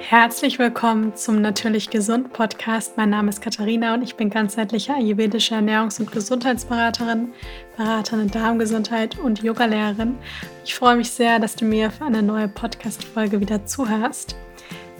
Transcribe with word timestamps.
Herzlich 0.00 0.58
willkommen 0.58 1.16
zum 1.16 1.42
Natürlich 1.42 1.90
Gesund 1.90 2.32
Podcast. 2.32 2.96
Mein 2.96 3.10
Name 3.10 3.28
ist 3.28 3.42
Katharina 3.42 3.94
und 3.94 4.02
ich 4.02 4.14
bin 4.14 4.30
ganzheitliche 4.30 4.94
ayurvedische 4.94 5.56
Ernährungs- 5.56 6.00
und 6.00 6.12
Gesundheitsberaterin, 6.12 7.32
Beraterin 7.76 8.20
in 8.20 8.30
Darmgesundheit 8.30 9.18
und 9.18 9.42
Yogalehrerin. 9.42 10.16
Ich 10.64 10.74
freue 10.74 10.96
mich 10.96 11.10
sehr, 11.10 11.40
dass 11.40 11.56
du 11.56 11.64
mir 11.64 11.90
für 11.90 12.04
eine 12.04 12.22
neue 12.22 12.48
Podcast-Folge 12.48 13.40
wieder 13.40 13.66
zuhörst. 13.66 14.36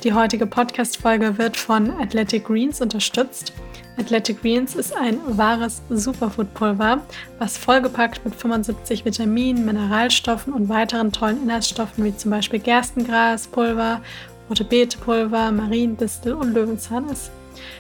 Die 0.03 0.13
heutige 0.13 0.47
Podcast-Folge 0.47 1.39
wird 1.39 1.57
von 1.57 1.91
Athletic 2.01 2.45
Greens 2.45 2.81
unterstützt. 2.81 3.53
Athletic 3.99 4.43
Greens 4.43 4.75
ist 4.75 4.95
ein 4.97 5.19
wahres 5.27 5.83
Superfood-Pulver, 5.89 7.01
was 7.39 7.57
vollgepackt 7.57 8.25
mit 8.25 8.35
75 8.35 9.05
Vitaminen, 9.05 9.65
Mineralstoffen 9.65 10.53
und 10.53 10.69
weiteren 10.69 11.13
tollen 11.13 11.43
Inhaltsstoffen 11.43 12.05
wie 12.05 12.17
zum 12.17 12.31
Beispiel 12.31 12.61
Gerstengraspulver 12.61 14.01
rote 14.49 14.65
Beetepulver, 14.65 15.53
Mariendistel 15.53 16.35
und 16.35 16.55
Löwenzahn 16.55 17.09
ist. 17.09 17.31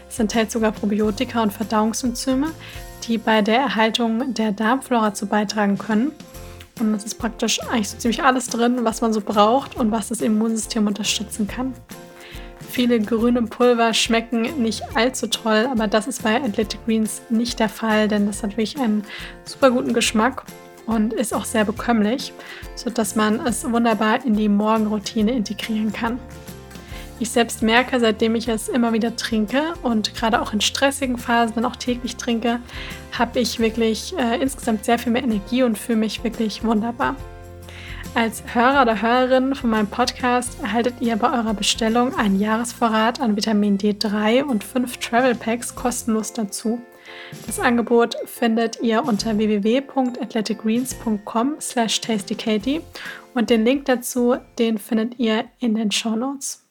Es 0.08 0.18
enthält 0.18 0.50
sogar 0.50 0.72
Probiotika 0.72 1.42
und 1.42 1.52
Verdauungsenzyme, 1.52 2.52
die 3.06 3.18
bei 3.18 3.42
der 3.42 3.60
Erhaltung 3.60 4.34
der 4.34 4.52
Darmflora 4.52 5.14
zu 5.14 5.26
beitragen 5.26 5.78
können. 5.78 6.12
Und 6.80 6.94
es 6.94 7.04
ist 7.04 7.16
praktisch 7.16 7.60
eigentlich 7.62 7.88
so 7.88 7.98
ziemlich 7.98 8.22
alles 8.22 8.46
drin, 8.48 8.80
was 8.82 9.00
man 9.00 9.12
so 9.12 9.20
braucht 9.20 9.76
und 9.76 9.90
was 9.90 10.08
das 10.08 10.20
Immunsystem 10.20 10.86
unterstützen 10.86 11.48
kann. 11.48 11.74
Viele 12.70 13.00
grüne 13.00 13.42
Pulver 13.42 13.94
schmecken 13.94 14.62
nicht 14.62 14.82
allzu 14.94 15.26
toll, 15.28 15.68
aber 15.70 15.88
das 15.88 16.06
ist 16.06 16.22
bei 16.22 16.36
Athletic 16.36 16.84
Greens 16.84 17.22
nicht 17.30 17.58
der 17.60 17.68
Fall, 17.68 18.08
denn 18.08 18.26
das 18.26 18.42
hat 18.42 18.50
wirklich 18.52 18.78
einen 18.78 19.04
super 19.44 19.70
guten 19.70 19.94
Geschmack 19.94 20.44
und 20.86 21.12
ist 21.12 21.34
auch 21.34 21.44
sehr 21.44 21.64
bekömmlich, 21.64 22.32
sodass 22.74 23.16
man 23.16 23.44
es 23.46 23.64
wunderbar 23.70 24.24
in 24.24 24.34
die 24.34 24.48
Morgenroutine 24.48 25.32
integrieren 25.32 25.92
kann. 25.92 26.18
Ich 27.20 27.30
selbst 27.30 27.62
merke, 27.62 27.98
seitdem 27.98 28.36
ich 28.36 28.46
es 28.48 28.68
immer 28.68 28.92
wieder 28.92 29.16
trinke 29.16 29.74
und 29.82 30.14
gerade 30.14 30.40
auch 30.40 30.52
in 30.52 30.60
stressigen 30.60 31.18
Phasen 31.18 31.56
dann 31.56 31.64
auch 31.64 31.74
täglich 31.74 32.14
trinke, 32.16 32.60
habe 33.18 33.40
ich 33.40 33.58
wirklich 33.58 34.16
äh, 34.16 34.40
insgesamt 34.40 34.84
sehr 34.84 35.00
viel 35.00 35.10
mehr 35.12 35.24
Energie 35.24 35.64
und 35.64 35.76
fühle 35.76 35.98
mich 35.98 36.22
wirklich 36.22 36.62
wunderbar. 36.62 37.16
Als 38.14 38.42
Hörer 38.54 38.82
oder 38.82 39.02
Hörerin 39.02 39.54
von 39.54 39.70
meinem 39.70 39.86
Podcast 39.88 40.58
erhaltet 40.62 40.94
ihr 41.00 41.16
bei 41.16 41.32
eurer 41.32 41.54
Bestellung 41.54 42.14
einen 42.16 42.38
Jahresvorrat 42.40 43.20
an 43.20 43.36
Vitamin 43.36 43.78
D3 43.78 44.42
und 44.44 44.64
fünf 44.64 44.96
Travel 44.98 45.34
Packs 45.34 45.74
kostenlos 45.74 46.32
dazu. 46.32 46.80
Das 47.46 47.60
Angebot 47.60 48.16
findet 48.26 48.80
ihr 48.80 49.04
unter 49.04 49.36
www.athleticgreens.com 49.36 51.56
slash 51.60 52.00
tastykatie 52.00 52.80
und 53.34 53.50
den 53.50 53.64
Link 53.64 53.84
dazu, 53.86 54.36
den 54.58 54.78
findet 54.78 55.18
ihr 55.18 55.46
in 55.58 55.74
den 55.74 55.90
Show 55.90 56.14
Notes. 56.16 56.67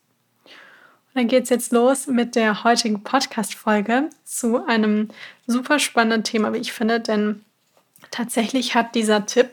Dann 1.17 1.27
geht 1.27 1.45
es 1.45 1.49
jetzt 1.49 1.71
los 1.71 2.05
mit 2.05 2.35
der 2.35 2.63
heutigen 2.63 3.01
Podcast-Folge 3.01 4.11
zu 4.23 4.63
einem 4.67 5.09
super 5.47 5.79
spannenden 5.79 6.23
Thema, 6.23 6.53
wie 6.53 6.59
ich 6.59 6.73
finde, 6.73 6.99
denn 6.99 7.43
tatsächlich 8.11 8.75
hat 8.75 8.93
dieser 8.93 9.25
Tipp 9.25 9.49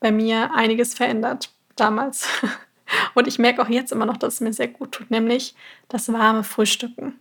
bei 0.00 0.10
mir 0.10 0.54
einiges 0.54 0.94
verändert 0.94 1.50
damals. 1.76 2.26
Und 3.14 3.28
ich 3.28 3.38
merke 3.38 3.60
auch 3.60 3.68
jetzt 3.68 3.92
immer 3.92 4.06
noch, 4.06 4.16
dass 4.16 4.34
es 4.34 4.40
mir 4.40 4.54
sehr 4.54 4.68
gut 4.68 4.92
tut, 4.92 5.10
nämlich 5.10 5.54
das 5.90 6.10
warme 6.10 6.42
Frühstücken. 6.42 7.20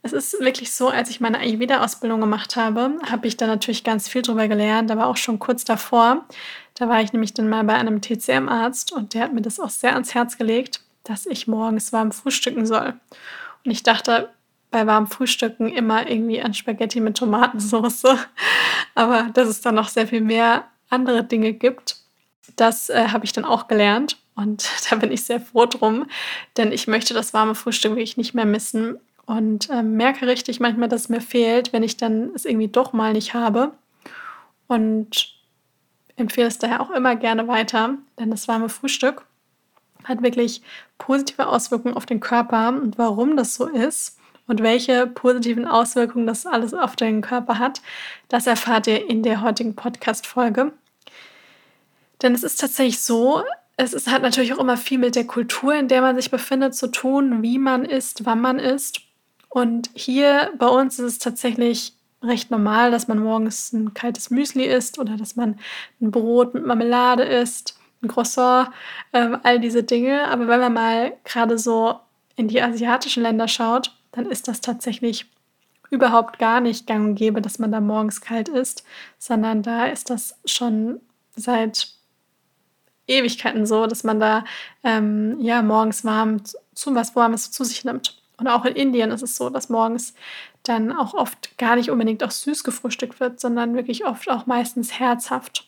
Es 0.00 0.14
ist 0.14 0.40
wirklich 0.40 0.72
so, 0.72 0.88
als 0.88 1.10
ich 1.10 1.20
meine 1.20 1.38
Ayurveda-Ausbildung 1.40 2.22
gemacht 2.22 2.56
habe, 2.56 2.98
habe 3.10 3.28
ich 3.28 3.36
da 3.36 3.46
natürlich 3.46 3.84
ganz 3.84 4.08
viel 4.08 4.22
drüber 4.22 4.48
gelernt, 4.48 4.90
aber 4.90 5.08
auch 5.08 5.18
schon 5.18 5.38
kurz 5.38 5.66
davor. 5.66 6.24
Da 6.72 6.88
war 6.88 7.02
ich 7.02 7.12
nämlich 7.12 7.34
dann 7.34 7.50
mal 7.50 7.64
bei 7.64 7.74
einem 7.74 8.00
TCM-Arzt 8.00 8.92
und 8.92 9.12
der 9.12 9.24
hat 9.24 9.34
mir 9.34 9.42
das 9.42 9.60
auch 9.60 9.68
sehr 9.68 9.92
ans 9.92 10.14
Herz 10.14 10.38
gelegt 10.38 10.80
dass 11.08 11.26
ich 11.26 11.46
morgens 11.46 11.92
warm 11.92 12.12
frühstücken 12.12 12.66
soll. 12.66 12.94
Und 13.64 13.70
ich 13.70 13.82
dachte 13.82 14.30
bei 14.70 14.86
warmem 14.86 15.06
Frühstücken 15.06 15.68
immer 15.68 16.08
irgendwie 16.08 16.42
an 16.42 16.54
Spaghetti 16.54 17.00
mit 17.00 17.16
Tomatensauce. 17.16 18.04
Aber 18.94 19.30
dass 19.32 19.48
es 19.48 19.60
dann 19.60 19.76
noch 19.76 19.88
sehr 19.88 20.06
viel 20.06 20.20
mehr 20.20 20.64
andere 20.90 21.24
Dinge 21.24 21.52
gibt, 21.52 21.96
das 22.56 22.90
äh, 22.90 23.08
habe 23.08 23.24
ich 23.24 23.32
dann 23.32 23.44
auch 23.44 23.68
gelernt. 23.68 24.18
Und 24.34 24.68
da 24.90 24.96
bin 24.96 25.12
ich 25.12 25.24
sehr 25.24 25.40
froh 25.40 25.66
drum, 25.66 26.06
denn 26.56 26.72
ich 26.72 26.86
möchte 26.86 27.14
das 27.14 27.32
warme 27.32 27.54
Frühstück 27.54 27.92
wirklich 27.92 28.16
nicht 28.16 28.34
mehr 28.34 28.46
missen. 28.46 28.98
Und 29.24 29.70
äh, 29.70 29.82
merke 29.82 30.26
richtig 30.26 30.60
manchmal, 30.60 30.88
dass 30.88 31.02
es 31.02 31.08
mir 31.08 31.20
fehlt, 31.20 31.72
wenn 31.72 31.82
ich 31.82 31.96
dann 31.96 32.30
es 32.34 32.44
irgendwie 32.44 32.68
doch 32.68 32.92
mal 32.92 33.12
nicht 33.12 33.34
habe. 33.34 33.72
Und 34.68 35.34
empfehle 36.16 36.48
es 36.48 36.58
daher 36.58 36.80
auch 36.80 36.90
immer 36.90 37.16
gerne 37.16 37.46
weiter, 37.48 37.94
denn 38.18 38.30
das 38.30 38.48
warme 38.48 38.68
Frühstück 38.68 39.24
hat 40.08 40.22
wirklich 40.22 40.62
positive 40.98 41.46
Auswirkungen 41.46 41.96
auf 41.96 42.06
den 42.06 42.20
Körper 42.20 42.68
und 42.68 42.98
warum 42.98 43.36
das 43.36 43.54
so 43.54 43.66
ist 43.66 44.18
und 44.46 44.62
welche 44.62 45.06
positiven 45.06 45.66
Auswirkungen 45.66 46.26
das 46.26 46.46
alles 46.46 46.72
auf 46.72 46.96
den 46.96 47.20
Körper 47.20 47.58
hat, 47.58 47.82
das 48.28 48.46
erfahrt 48.46 48.86
ihr 48.86 49.08
in 49.08 49.22
der 49.22 49.42
heutigen 49.42 49.74
Podcast-Folge. 49.74 50.72
Denn 52.22 52.34
es 52.34 52.42
ist 52.42 52.60
tatsächlich 52.60 53.00
so, 53.00 53.42
es 53.76 53.92
ist, 53.92 54.10
hat 54.10 54.22
natürlich 54.22 54.54
auch 54.54 54.58
immer 54.58 54.76
viel 54.76 54.98
mit 54.98 55.16
der 55.16 55.26
Kultur, 55.26 55.74
in 55.74 55.88
der 55.88 56.00
man 56.00 56.16
sich 56.16 56.30
befindet, 56.30 56.74
zu 56.74 56.86
tun, 56.90 57.42
wie 57.42 57.58
man 57.58 57.84
isst, 57.84 58.24
wann 58.24 58.40
man 58.40 58.58
isst. 58.58 59.00
Und 59.48 59.90
hier 59.94 60.52
bei 60.58 60.68
uns 60.68 60.98
ist 60.98 61.04
es 61.04 61.18
tatsächlich 61.18 61.92
recht 62.22 62.50
normal, 62.50 62.90
dass 62.90 63.08
man 63.08 63.18
morgens 63.18 63.72
ein 63.72 63.92
kaltes 63.92 64.30
Müsli 64.30 64.64
isst 64.64 64.98
oder 64.98 65.16
dass 65.16 65.36
man 65.36 65.58
ein 66.00 66.10
Brot 66.10 66.54
mit 66.54 66.64
Marmelade 66.64 67.24
isst 67.24 67.78
ein 68.02 68.08
Croissant, 68.08 68.70
ähm, 69.12 69.38
all 69.42 69.60
diese 69.60 69.82
Dinge. 69.82 70.28
Aber 70.28 70.48
wenn 70.48 70.60
man 70.60 70.72
mal 70.72 71.12
gerade 71.24 71.58
so 71.58 71.98
in 72.36 72.48
die 72.48 72.60
asiatischen 72.60 73.22
Länder 73.22 73.48
schaut, 73.48 73.96
dann 74.12 74.26
ist 74.26 74.48
das 74.48 74.60
tatsächlich 74.60 75.26
überhaupt 75.90 76.38
gar 76.38 76.60
nicht 76.60 76.86
gang 76.86 77.08
und 77.08 77.14
gäbe, 77.14 77.40
dass 77.40 77.58
man 77.58 77.72
da 77.72 77.80
morgens 77.80 78.20
kalt 78.20 78.48
isst, 78.48 78.84
sondern 79.18 79.62
da 79.62 79.86
ist 79.86 80.10
das 80.10 80.38
schon 80.44 81.00
seit 81.36 81.88
Ewigkeiten 83.06 83.66
so, 83.66 83.86
dass 83.86 84.04
man 84.04 84.18
da 84.18 84.44
ähm, 84.82 85.38
ja 85.40 85.62
morgens 85.62 86.04
warm 86.04 86.42
zu 86.74 86.94
was 86.94 87.14
Warmes 87.14 87.50
zu 87.50 87.64
sich 87.64 87.84
nimmt. 87.84 88.20
Und 88.38 88.48
auch 88.48 88.64
in 88.64 88.74
Indien 88.74 89.10
ist 89.10 89.22
es 89.22 89.36
so, 89.36 89.48
dass 89.48 89.68
morgens 89.68 90.14
dann 90.64 90.92
auch 90.92 91.14
oft 91.14 91.56
gar 91.58 91.76
nicht 91.76 91.90
unbedingt 91.90 92.22
auch 92.24 92.30
süß 92.30 92.64
gefrühstückt 92.64 93.20
wird, 93.20 93.40
sondern 93.40 93.74
wirklich 93.74 94.04
oft 94.04 94.28
auch 94.28 94.46
meistens 94.46 94.98
herzhaft. 94.98 95.65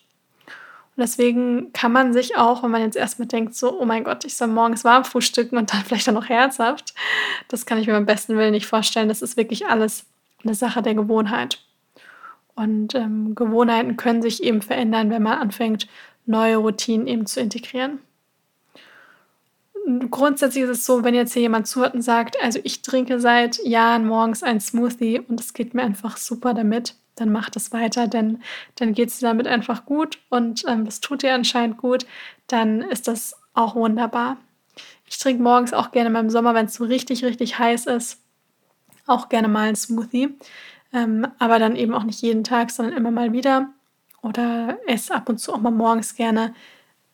Und 0.98 1.02
deswegen 1.02 1.72
kann 1.72 1.92
man 1.92 2.12
sich 2.12 2.36
auch, 2.36 2.64
wenn 2.64 2.72
man 2.72 2.82
jetzt 2.82 2.96
erstmal 2.96 3.28
denkt, 3.28 3.54
so, 3.54 3.80
oh 3.80 3.84
mein 3.84 4.02
Gott, 4.02 4.24
ich 4.24 4.34
soll 4.34 4.48
morgens 4.48 4.82
warm 4.82 5.04
frühstücken 5.04 5.56
und 5.56 5.72
dann 5.72 5.82
vielleicht 5.86 6.08
auch 6.08 6.12
noch 6.12 6.28
herzhaft, 6.28 6.92
das 7.46 7.66
kann 7.66 7.78
ich 7.78 7.86
mir 7.86 7.92
beim 7.92 8.04
besten 8.04 8.36
Willen 8.36 8.50
nicht 8.50 8.66
vorstellen. 8.66 9.08
Das 9.08 9.22
ist 9.22 9.36
wirklich 9.36 9.68
alles 9.68 10.06
eine 10.42 10.54
Sache 10.54 10.82
der 10.82 10.96
Gewohnheit. 10.96 11.60
Und 12.56 12.96
ähm, 12.96 13.36
Gewohnheiten 13.36 13.96
können 13.96 14.22
sich 14.22 14.42
eben 14.42 14.60
verändern, 14.60 15.10
wenn 15.10 15.22
man 15.22 15.38
anfängt, 15.38 15.86
neue 16.26 16.56
Routinen 16.56 17.06
eben 17.06 17.26
zu 17.26 17.38
integrieren. 17.38 18.00
Grundsätzlich 20.10 20.64
ist 20.64 20.70
es 20.70 20.84
so, 20.84 21.04
wenn 21.04 21.14
jetzt 21.14 21.32
hier 21.32 21.42
jemand 21.42 21.68
zuhört 21.68 21.94
und 21.94 22.02
sagt, 22.02 22.42
also 22.42 22.58
ich 22.64 22.82
trinke 22.82 23.20
seit 23.20 23.64
Jahren 23.64 24.04
morgens 24.04 24.42
einen 24.42 24.58
Smoothie 24.58 25.20
und 25.20 25.38
es 25.38 25.54
geht 25.54 25.74
mir 25.74 25.82
einfach 25.82 26.16
super 26.16 26.54
damit, 26.54 26.96
dann 27.20 27.32
mach 27.32 27.50
das 27.50 27.72
weiter, 27.72 28.06
denn 28.06 28.42
dann 28.76 28.94
geht 28.94 29.08
es 29.08 29.18
dir 29.18 29.26
damit 29.26 29.46
einfach 29.46 29.84
gut 29.84 30.18
und 30.28 30.64
ähm, 30.68 30.88
tut 31.00 31.22
dir 31.22 31.34
anscheinend 31.34 31.78
gut, 31.78 32.06
dann 32.46 32.82
ist 32.82 33.08
das 33.08 33.36
auch 33.54 33.74
wunderbar. 33.74 34.36
Ich 35.06 35.18
trinke 35.18 35.42
morgens 35.42 35.72
auch 35.72 35.90
gerne 35.90 36.10
mal 36.10 36.20
im 36.20 36.30
Sommer, 36.30 36.54
wenn 36.54 36.66
es 36.66 36.74
so 36.74 36.84
richtig, 36.84 37.24
richtig 37.24 37.58
heiß 37.58 37.86
ist, 37.86 38.20
auch 39.06 39.28
gerne 39.28 39.48
mal 39.48 39.68
einen 39.68 39.76
Smoothie. 39.76 40.36
Ähm, 40.92 41.26
aber 41.38 41.58
dann 41.58 41.76
eben 41.76 41.94
auch 41.94 42.04
nicht 42.04 42.22
jeden 42.22 42.44
Tag, 42.44 42.70
sondern 42.70 42.96
immer 42.96 43.10
mal 43.10 43.32
wieder. 43.32 43.70
Oder 44.22 44.78
esse 44.86 45.14
ab 45.14 45.28
und 45.28 45.38
zu 45.38 45.52
auch 45.52 45.60
mal 45.60 45.70
morgens 45.70 46.14
gerne 46.14 46.54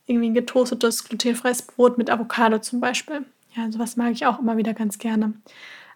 irgendwie 0.07 0.31
ein 0.31 0.35
getoastetes, 0.35 1.05
glutenfreies 1.05 1.63
Brot 1.63 1.99
mit 1.99 2.11
Avocado 2.11 2.59
zum 2.59 2.81
Beispiel. 2.81 3.25
Ja, 3.55 3.71
sowas 3.71 3.97
mag 3.97 4.13
ich 4.13 4.27
auch 4.27 4.39
immer 4.39 4.57
wieder 4.57 4.75
ganz 4.75 4.99
gerne. 4.99 5.35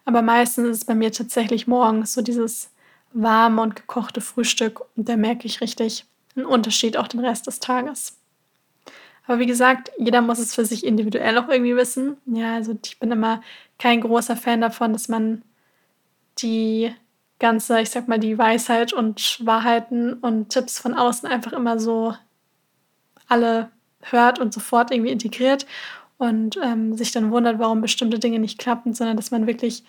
Aber 0.04 0.22
meistens 0.22 0.68
ist 0.68 0.76
es 0.78 0.84
bei 0.84 0.94
mir 0.94 1.12
tatsächlich 1.12 1.66
morgens 1.66 2.14
so 2.14 2.22
dieses 2.22 2.70
warme 3.12 3.62
und 3.62 3.76
gekochte 3.76 4.20
Frühstück 4.20 4.80
und 4.96 5.08
da 5.08 5.16
merke 5.16 5.46
ich 5.46 5.60
richtig 5.60 6.04
einen 6.36 6.46
Unterschied 6.46 6.96
auch 6.96 7.08
den 7.08 7.20
Rest 7.20 7.46
des 7.46 7.60
Tages. 7.60 8.16
Aber 9.26 9.40
wie 9.40 9.46
gesagt, 9.46 9.90
jeder 9.98 10.22
muss 10.22 10.38
es 10.38 10.54
für 10.54 10.64
sich 10.64 10.84
individuell 10.84 11.36
auch 11.36 11.48
irgendwie 11.48 11.76
wissen. 11.76 12.16
Ja, 12.26 12.54
also 12.54 12.78
ich 12.82 12.98
bin 12.98 13.10
immer 13.10 13.42
kein 13.78 14.00
großer 14.00 14.36
Fan 14.36 14.62
davon, 14.62 14.94
dass 14.94 15.08
man 15.08 15.42
die 16.38 16.94
ganze, 17.38 17.80
ich 17.80 17.90
sag 17.90 18.08
mal, 18.08 18.18
die 18.18 18.38
Weisheit 18.38 18.92
und 18.92 19.44
Wahrheiten 19.44 20.14
und 20.14 20.48
Tipps 20.48 20.78
von 20.78 20.94
außen 20.94 21.28
einfach 21.28 21.52
immer 21.52 21.78
so 21.78 22.14
alle 23.28 23.70
hört 24.00 24.38
und 24.38 24.54
sofort 24.54 24.90
irgendwie 24.90 25.12
integriert 25.12 25.66
und 26.16 26.58
ähm, 26.62 26.96
sich 26.96 27.12
dann 27.12 27.30
wundert, 27.30 27.58
warum 27.58 27.80
bestimmte 27.80 28.18
Dinge 28.18 28.38
nicht 28.38 28.58
klappen, 28.58 28.94
sondern 28.94 29.16
dass 29.16 29.30
man 29.30 29.46
wirklich 29.46 29.84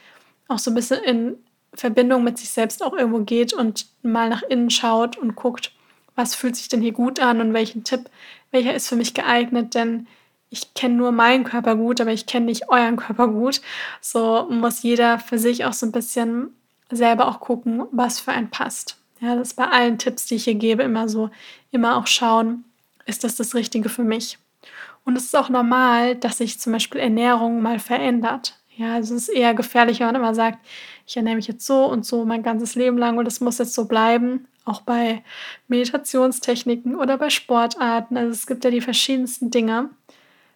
auch 0.48 0.60
so 0.60 0.72
ein 0.72 0.76
bisschen 0.76 1.02
in 1.04 1.38
Verbindung 1.74 2.24
mit 2.24 2.38
sich 2.38 2.50
selbst 2.50 2.84
auch 2.84 2.94
irgendwo 2.94 3.20
geht 3.20 3.54
und 3.54 3.88
mal 4.02 4.30
nach 4.30 4.44
innen 4.44 4.70
schaut 4.70 5.18
und 5.18 5.36
guckt, 5.36 5.72
was 6.16 6.36
fühlt 6.36 6.56
sich 6.56 6.68
denn 6.68 6.82
hier 6.82 6.92
gut 6.92 7.20
an 7.20 7.42
und 7.42 7.54
welchen 7.54 7.84
Tipp, 7.84 8.10
welcher 8.52 8.74
ist 8.74 8.88
für 8.90 8.96
mich 8.96 9.14
geeignet, 9.14 9.76
denn 9.76 10.08
ich 10.50 10.74
kenne 10.74 10.96
nur 10.96 11.12
meinen 11.12 11.44
Körper 11.44 11.76
gut, 11.76 12.02
aber 12.02 12.12
ich 12.12 12.26
kenne 12.26 12.48
nicht 12.48 12.70
euren 12.70 12.98
Körper 12.98 13.28
gut. 13.28 13.62
So 14.02 14.48
muss 14.50 14.82
jeder 14.82 15.20
für 15.20 15.38
sich 15.38 15.66
auch 15.66 15.74
so 15.74 15.86
ein 15.86 15.92
bisschen 15.92 16.56
selber 16.90 17.28
auch 17.28 17.40
gucken, 17.40 17.86
was 17.92 18.20
für 18.20 18.32
einen 18.32 18.50
passt. 18.50 18.98
Ja, 19.22 19.36
das 19.36 19.50
ist 19.50 19.56
bei 19.56 19.68
allen 19.68 19.98
Tipps, 19.98 20.26
die 20.26 20.36
ich 20.36 20.46
hier 20.46 20.56
gebe, 20.56 20.84
immer 20.84 21.08
so, 21.08 21.30
immer 21.72 21.98
auch 21.98 22.08
schauen, 22.08 22.64
ist 23.06 23.24
das 23.24 23.36
das 23.36 23.54
Richtige 23.54 23.90
für 23.90 24.04
mich? 24.04 24.40
Und 25.06 25.16
es 25.16 25.26
ist 25.26 25.36
auch 25.36 25.50
normal, 25.50 26.16
dass 26.16 26.38
sich 26.38 26.60
zum 26.60 26.74
Beispiel 26.74 27.02
Ernährung 27.02 27.62
mal 27.62 27.80
verändert. 27.80 28.60
Ja, 28.80 28.94
also 28.94 29.14
es 29.14 29.28
ist 29.28 29.36
eher 29.36 29.54
gefährlich, 29.54 30.00
wenn 30.00 30.14
man 30.22 30.34
sagt, 30.34 30.66
ich 31.06 31.18
ernähre 31.18 31.36
mich 31.36 31.48
jetzt 31.48 31.66
so 31.66 31.84
und 31.84 32.06
so 32.06 32.24
mein 32.24 32.44
ganzes 32.44 32.76
Leben 32.76 32.98
lang 32.98 33.18
und 33.18 33.28
es 33.28 33.42
muss 33.42 33.58
jetzt 33.58 33.74
so 33.74 33.90
bleiben. 33.90 34.48
Auch 34.64 34.82
bei 34.82 35.22
Meditationstechniken 35.68 36.96
oder 36.96 37.18
bei 37.18 37.30
Sportarten. 37.30 38.16
Also 38.16 38.32
es 38.32 38.48
gibt 38.48 38.64
ja 38.64 38.72
die 38.72 38.80
verschiedensten 38.80 39.52
Dinge. 39.52 39.90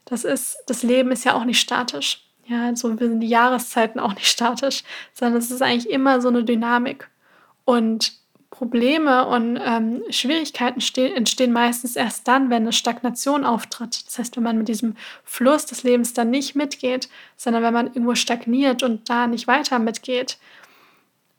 Das 0.06 0.24
ist, 0.24 0.56
das 0.68 0.84
Leben 0.84 1.12
ist 1.12 1.26
ja 1.26 1.34
auch 1.34 1.44
nicht 1.44 1.60
statisch. 1.60 2.24
Ja, 2.46 2.74
so 2.78 2.96
sind 2.96 3.20
die 3.20 3.28
Jahreszeiten 3.28 4.00
auch 4.00 4.14
nicht 4.16 4.28
statisch, 4.28 4.84
sondern 5.12 5.40
es 5.40 5.52
ist 5.52 5.62
eigentlich 5.62 5.92
immer 5.92 6.22
so 6.22 6.30
eine 6.30 6.46
Dynamik. 6.46 7.10
Und 7.66 8.14
Probleme 8.54 9.26
und 9.26 9.60
ähm, 9.60 10.04
Schwierigkeiten 10.12 10.80
entstehen 11.16 11.52
meistens 11.52 11.96
erst 11.96 12.28
dann, 12.28 12.52
wenn 12.52 12.62
eine 12.62 12.72
Stagnation 12.72 13.46
auftritt. 13.46 14.06
Das 14.06 14.20
heißt, 14.20 14.36
wenn 14.36 14.44
man 14.44 14.60
mit 14.60 14.68
diesem 14.68 14.96
Fluss 15.24 15.66
des 15.66 15.82
Lebens 15.82 16.14
dann 16.14 16.30
nicht 16.30 16.54
mitgeht, 16.54 17.10
sondern 17.36 17.64
wenn 17.64 17.74
man 17.74 17.88
irgendwo 17.88 18.14
stagniert 18.14 18.84
und 18.84 19.10
da 19.10 19.26
nicht 19.26 19.48
weiter 19.48 19.80
mitgeht. 19.80 20.38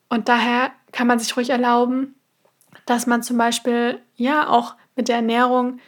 Und 0.09 0.29
daher 0.29 0.73
kann 0.91 1.07
man 1.07 1.21
sich 1.21 1.37
ruhig 1.37 1.51
erlauben, 1.51 2.17
dass 2.85 3.07
man 3.07 3.23
zum 3.23 3.39
Beispiel 3.39 4.01
ja 4.17 4.49
auch 4.49 4.75
mit 4.97 5.07
der 5.07 5.17
Ernährung 5.17 5.79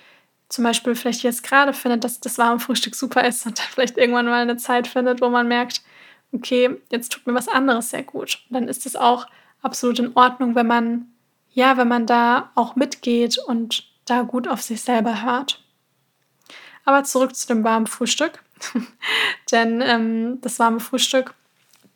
zum 0.48 0.62
Beispiel 0.62 0.94
vielleicht 0.94 1.24
jetzt 1.24 1.42
gerade 1.42 1.72
findet, 1.72 2.04
dass 2.04 2.20
das 2.20 2.38
warme 2.38 2.60
Frühstück 2.60 2.94
super 2.94 3.24
ist 3.26 3.44
und 3.46 3.58
dann 3.58 3.66
vielleicht 3.68 3.98
irgendwann 3.98 4.26
mal 4.26 4.42
eine 4.42 4.58
Zeit 4.58 4.86
findet, 4.86 5.20
wo 5.20 5.28
man 5.28 5.48
merkt, 5.48 5.82
okay, 6.30 6.76
jetzt 6.92 7.10
tut 7.10 7.26
mir 7.26 7.34
was 7.34 7.48
anderes 7.48 7.90
sehr 7.90 8.04
gut. 8.04 8.38
Und 8.48 8.54
dann 8.54 8.68
ist 8.68 8.86
es 8.86 8.94
auch 8.94 9.26
absolut 9.60 9.98
in 9.98 10.12
Ordnung, 10.14 10.54
wenn 10.54 10.68
man 10.68 11.08
ja, 11.56 11.78
wenn 11.78 11.88
man 11.88 12.06
da 12.06 12.50
auch 12.54 12.76
mitgeht 12.76 13.38
und 13.38 13.88
da 14.04 14.22
gut 14.22 14.46
auf 14.46 14.60
sich 14.60 14.82
selber 14.82 15.22
hört. 15.22 15.64
Aber 16.84 17.02
zurück 17.02 17.34
zu 17.34 17.46
dem 17.46 17.64
warmen 17.64 17.86
Frühstück. 17.86 18.42
Denn 19.50 19.80
ähm, 19.80 20.38
das 20.42 20.58
warme 20.58 20.80
Frühstück, 20.80 21.32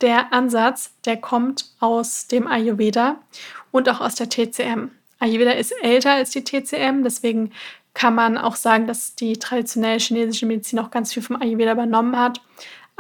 der 0.01 0.33
Ansatz, 0.33 0.95
der 1.05 1.19
kommt 1.19 1.67
aus 1.79 2.27
dem 2.27 2.47
Ayurveda 2.47 3.21
und 3.71 3.87
auch 3.91 4.01
aus 4.01 4.15
der 4.15 4.31
TCM. 4.31 4.93
Ayurveda 5.19 5.53
ist 5.53 5.73
älter 5.83 6.13
als 6.13 6.31
die 6.31 6.43
TCM, 6.43 7.03
deswegen 7.05 7.53
kann 7.93 8.15
man 8.15 8.39
auch 8.39 8.57
sagen, 8.57 8.87
dass 8.87 9.15
die 9.15 9.35
traditionelle 9.35 9.99
chinesische 9.99 10.47
Medizin 10.47 10.79
auch 10.79 10.91
ganz 10.91 11.13
viel 11.13 11.23
vom 11.23 11.37
Ayurveda 11.37 11.73
übernommen 11.73 12.19
hat. 12.19 12.41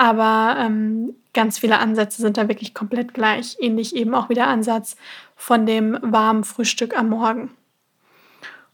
Aber 0.00 0.56
ähm, 0.58 1.14
ganz 1.34 1.58
viele 1.58 1.78
Ansätze 1.78 2.22
sind 2.22 2.38
da 2.38 2.48
wirklich 2.48 2.72
komplett 2.72 3.12
gleich. 3.12 3.58
Ähnlich 3.60 3.94
eben 3.94 4.14
auch 4.14 4.30
wie 4.30 4.34
der 4.34 4.46
Ansatz 4.46 4.96
von 5.36 5.66
dem 5.66 5.98
warmen 6.00 6.42
Frühstück 6.42 6.98
am 6.98 7.10
Morgen. 7.10 7.50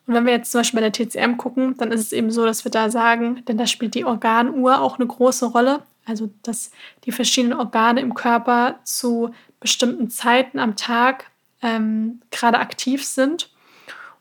Und 0.06 0.14
wenn 0.14 0.24
wir 0.24 0.34
jetzt 0.34 0.52
zum 0.52 0.60
Beispiel 0.60 0.80
bei 0.80 0.88
der 0.88 0.92
TCM 0.92 1.36
gucken, 1.36 1.76
dann 1.78 1.90
ist 1.90 2.00
es 2.00 2.12
eben 2.12 2.30
so, 2.30 2.44
dass 2.44 2.62
wir 2.62 2.70
da 2.70 2.90
sagen, 2.90 3.44
denn 3.46 3.58
da 3.58 3.66
spielt 3.66 3.96
die 3.96 4.04
Organuhr 4.04 4.80
auch 4.80 5.00
eine 5.00 5.08
große 5.08 5.46
Rolle. 5.46 5.82
Also, 6.04 6.30
dass 6.44 6.70
die 7.06 7.10
verschiedenen 7.10 7.58
Organe 7.58 8.02
im 8.02 8.14
Körper 8.14 8.78
zu 8.84 9.34
bestimmten 9.58 10.10
Zeiten 10.10 10.60
am 10.60 10.76
Tag 10.76 11.32
ähm, 11.60 12.20
gerade 12.30 12.60
aktiv 12.60 13.04
sind. 13.04 13.50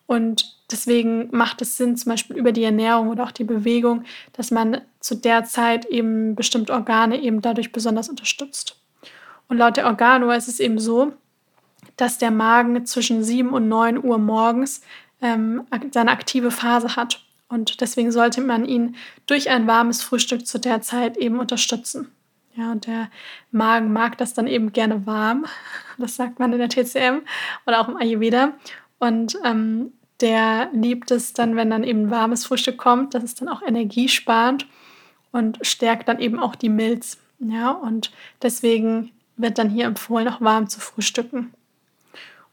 Und 0.07 0.54
deswegen 0.71 1.29
macht 1.31 1.61
es 1.61 1.77
Sinn, 1.77 1.97
zum 1.97 2.11
Beispiel 2.11 2.37
über 2.37 2.51
die 2.51 2.63
Ernährung 2.63 3.09
oder 3.09 3.23
auch 3.23 3.31
die 3.31 3.43
Bewegung, 3.43 4.03
dass 4.33 4.51
man 4.51 4.81
zu 4.99 5.15
der 5.15 5.43
Zeit 5.43 5.85
eben 5.85 6.35
bestimmte 6.35 6.73
Organe 6.73 7.21
eben 7.21 7.41
dadurch 7.41 7.71
besonders 7.71 8.09
unterstützt. 8.09 8.77
Und 9.47 9.57
laut 9.57 9.77
der 9.77 9.85
Organuhr 9.85 10.35
ist 10.35 10.47
es 10.47 10.59
eben 10.59 10.79
so, 10.79 11.13
dass 11.97 12.17
der 12.17 12.31
Magen 12.31 12.85
zwischen 12.85 13.23
7 13.23 13.49
und 13.49 13.67
9 13.67 14.03
Uhr 14.03 14.17
morgens 14.17 14.81
ähm, 15.21 15.65
seine 15.91 16.11
aktive 16.11 16.51
Phase 16.51 16.95
hat. 16.95 17.21
Und 17.47 17.79
deswegen 17.81 18.11
sollte 18.11 18.41
man 18.41 18.65
ihn 18.65 18.95
durch 19.27 19.49
ein 19.49 19.67
warmes 19.67 20.01
Frühstück 20.01 20.47
zu 20.47 20.59
der 20.59 20.81
Zeit 20.81 21.15
eben 21.17 21.39
unterstützen. 21.39 22.11
Ja, 22.55 22.71
und 22.71 22.87
der 22.87 23.09
Magen 23.51 23.91
mag 23.91 24.17
das 24.17 24.33
dann 24.33 24.47
eben 24.47 24.73
gerne 24.73 25.05
warm. 25.05 25.45
Das 25.97 26.17
sagt 26.17 26.39
man 26.39 26.51
in 26.51 26.59
der 26.59 26.67
TCM 26.67 27.21
oder 27.65 27.79
auch 27.79 27.87
im 27.87 27.95
Ayurveda. 27.95 28.51
Und 28.99 29.37
ähm, 29.45 29.93
der 30.21 30.69
liebt 30.73 31.11
es 31.11 31.33
dann, 31.33 31.55
wenn 31.55 31.69
dann 31.69 31.83
eben 31.83 32.09
warmes 32.09 32.45
Frühstück 32.45 32.77
kommt. 32.77 33.13
Das 33.13 33.23
ist 33.23 33.41
dann 33.41 33.49
auch 33.49 33.61
energiesparend 33.61 34.67
und 35.31 35.59
stärkt 35.61 36.07
dann 36.07 36.19
eben 36.19 36.39
auch 36.39 36.55
die 36.55 36.69
Milz. 36.69 37.17
Ja, 37.39 37.71
und 37.71 38.11
deswegen 38.41 39.11
wird 39.37 39.57
dann 39.57 39.69
hier 39.69 39.85
empfohlen, 39.85 40.27
auch 40.27 40.41
warm 40.41 40.67
zu 40.67 40.79
frühstücken. 40.79 41.53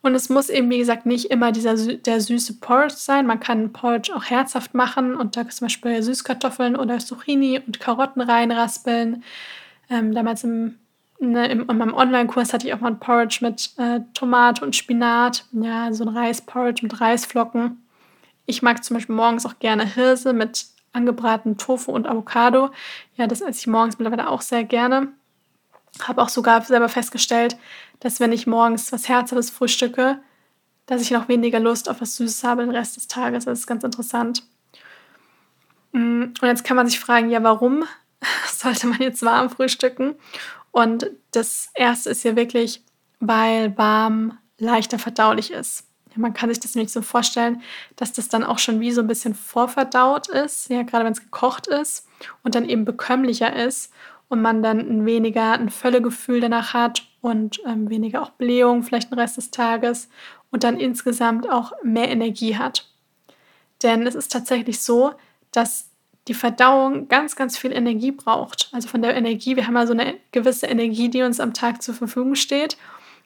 Und 0.03 0.17
es 0.17 0.29
muss 0.29 0.50
eben, 0.50 0.69
wie 0.69 0.79
gesagt, 0.79 1.06
nicht 1.06 1.26
immer 1.26 1.53
dieser 1.53 1.76
der 1.76 2.20
süße 2.20 2.55
Porridge 2.55 2.97
sein. 2.97 3.25
Man 3.25 3.38
kann 3.38 3.73
Porridge 3.73 4.12
auch 4.15 4.25
herzhaft 4.25 4.75
machen 4.75 5.15
und 5.15 5.37
da 5.37 5.49
zum 5.49 5.67
Beispiel 5.67 6.03
Süßkartoffeln 6.03 6.75
oder 6.75 6.99
Zucchini 6.99 7.61
und 7.65 7.79
Karotten 7.79 8.20
reinraspeln. 8.20 9.23
Ähm, 9.88 10.12
damals 10.12 10.43
im, 10.43 10.79
ne, 11.23 11.47
im, 11.51 11.69
in 11.69 11.79
meinem 11.79 11.95
Online-Kurs 11.95 12.53
hatte 12.53 12.67
ich 12.67 12.75
auch 12.75 12.81
mal 12.81 12.89
ein 12.89 12.99
Porridge 12.99 13.39
mit 13.41 13.71
äh, 13.79 14.01
Tomate 14.15 14.65
und 14.65 14.77
Spinat. 14.77 15.47
Ja, 15.53 15.93
so 15.93 16.05
ein 16.05 16.17
Reisporridge 16.17 16.83
mit 16.83 17.01
Reisflocken. 17.01 17.83
Ich 18.47 18.63
mag 18.63 18.83
zum 18.85 18.97
Beispiel 18.97 19.15
morgens 19.15 19.47
auch 19.47 19.59
gerne 19.59 19.87
Hirse 19.87 20.33
mit 20.33 20.67
angebratenen 20.93 21.57
Tofu 21.57 21.93
und 21.93 22.07
Avocado. 22.07 22.71
Ja, 23.17 23.27
das 23.27 23.41
esse 23.41 23.61
ich 23.61 23.67
morgens 23.67 23.99
mittlerweile 23.99 24.29
auch 24.29 24.43
sehr 24.43 24.65
gerne. 24.65 25.09
Habe 26.03 26.23
auch 26.23 26.29
sogar 26.29 26.63
selber 26.63 26.89
festgestellt, 26.89 27.57
dass 28.01 28.21
wenn 28.21 28.33
ich 28.33 28.47
morgens 28.47 28.93
was 28.93 29.09
Herzhaftes 29.09 29.51
frühstücke, 29.51 30.19
dass 30.87 31.01
ich 31.01 31.11
noch 31.11 31.29
weniger 31.29 31.61
Lust 31.61 31.89
auf 31.89 32.01
was 32.01 32.17
Süßes 32.17 32.45
habe 32.45 32.63
den 32.63 32.75
Rest 32.75 32.97
des 32.97 33.09
Tages. 33.09 33.45
Das 33.45 33.61
ist 33.61 33.67
ganz 33.67 33.85
interessant. 33.85 34.43
Mm, 35.93 36.25
und 36.41 36.43
jetzt 36.43 36.65
kann 36.65 36.77
man 36.77 36.89
sich 36.89 36.99
fragen, 36.99 37.31
ja, 37.31 37.43
warum 37.43 37.85
sollte 38.53 38.89
man 38.89 39.01
jetzt 39.01 39.23
warm 39.23 39.49
frühstücken? 39.51 40.17
Und 40.73 41.11
das 41.31 41.71
erste 41.75 42.11
ist 42.11 42.25
ja 42.25 42.35
wirklich, 42.35 42.83
weil 43.21 43.77
warm 43.79 44.39
leichter 44.59 44.99
verdaulich 44.99 45.53
ist. 45.53 45.87
Man 46.17 46.35
kann 46.35 46.51
sich 46.51 46.61
das 46.61 46.75
nämlich 46.75 46.93
so 46.93 47.01
vorstellen, 47.01 47.63
dass 47.97 48.13
das 48.13 48.29
dann 48.29 48.45
auch 48.45 48.59
schon 48.59 48.81
wie 48.81 48.91
so 48.91 49.01
ein 49.01 49.07
bisschen 49.07 49.35
vorverdaut 49.35 50.29
ist, 50.29 50.69
ja, 50.69 50.83
gerade 50.83 51.05
wenn 51.05 51.13
es 51.13 51.23
gekocht 51.23 51.69
ist 51.69 52.07
und 52.43 52.55
dann 52.55 52.69
eben 52.69 52.85
bekömmlicher 52.85 53.55
ist 53.55 53.93
und 54.29 54.43
man 54.43 54.63
dann 54.63 54.79
ein 54.79 55.07
weniger 55.07 55.53
ein 55.53 55.71
Völlegefühl 55.71 56.41
danach 56.41 56.75
hat 56.75 57.06
und 57.23 57.61
ähm, 57.67 57.89
weniger 57.89 58.23
auch 58.23 58.31
Blähung 58.31 58.82
vielleicht 58.82 59.11
den 59.11 59.19
Rest 59.19 59.39
des 59.39 59.51
Tages 59.51 60.08
und 60.51 60.65
dann 60.65 60.79
insgesamt 60.79 61.49
auch 61.51 61.73
mehr 61.82 62.11
Energie 62.11 62.56
hat. 62.56 62.91
Denn 63.82 64.06
es 64.06 64.15
ist 64.15 64.32
tatsächlich 64.32 64.81
so, 64.81 65.13
dass 65.51 65.92
die 66.29 66.34
Verdauung 66.34 67.08
ganz, 67.08 67.36
ganz 67.36 67.58
viel 67.58 67.72
Energie 67.72 68.12
braucht. 68.12 68.69
Also 68.72 68.88
von 68.88 69.02
der 69.02 69.17
Energie, 69.17 69.56
wir 69.56 69.67
haben 69.67 69.76
ja 69.76 69.86
so 69.86 69.93
eine 69.93 70.14
gewisse 70.31 70.67
Energie, 70.67 71.08
die 71.08 71.22
uns 71.22 71.41
am 71.41 71.55
Tag 71.55 71.82
zur 71.82 71.94
Verfügung 71.94 72.34
steht. 72.34 72.76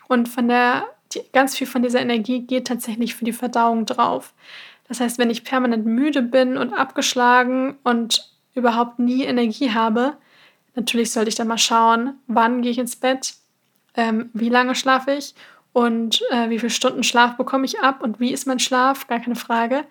Und 0.08 0.28
von 0.28 0.48
der, 0.48 0.84
die, 1.12 1.22
ganz 1.32 1.56
viel 1.56 1.66
von 1.66 1.82
dieser 1.82 2.00
Energie 2.00 2.40
geht 2.40 2.66
tatsächlich 2.66 3.14
für 3.14 3.24
die 3.24 3.32
Verdauung 3.32 3.86
drauf. 3.86 4.32
Das 4.88 5.00
heißt, 5.00 5.18
wenn 5.18 5.30
ich 5.30 5.44
permanent 5.44 5.84
müde 5.84 6.22
bin 6.22 6.56
und 6.56 6.72
abgeschlagen 6.72 7.76
und 7.82 8.30
überhaupt 8.54 8.98
nie 8.98 9.24
Energie 9.24 9.72
habe, 9.72 10.16
Natürlich 10.76 11.10
sollte 11.10 11.30
ich 11.30 11.34
dann 11.34 11.48
mal 11.48 11.58
schauen, 11.58 12.18
wann 12.26 12.60
gehe 12.60 12.70
ich 12.70 12.78
ins 12.78 12.96
Bett, 12.96 13.34
ähm, 13.94 14.28
wie 14.34 14.50
lange 14.50 14.74
schlafe 14.74 15.12
ich 15.12 15.34
und 15.72 16.22
äh, 16.30 16.50
wie 16.50 16.58
viele 16.58 16.70
Stunden 16.70 17.02
Schlaf 17.02 17.38
bekomme 17.38 17.64
ich 17.64 17.80
ab 17.80 18.02
und 18.02 18.20
wie 18.20 18.30
ist 18.30 18.46
mein 18.46 18.58
Schlaf, 18.58 19.08
gar 19.08 19.18
keine 19.18 19.36
Frage. 19.36 19.84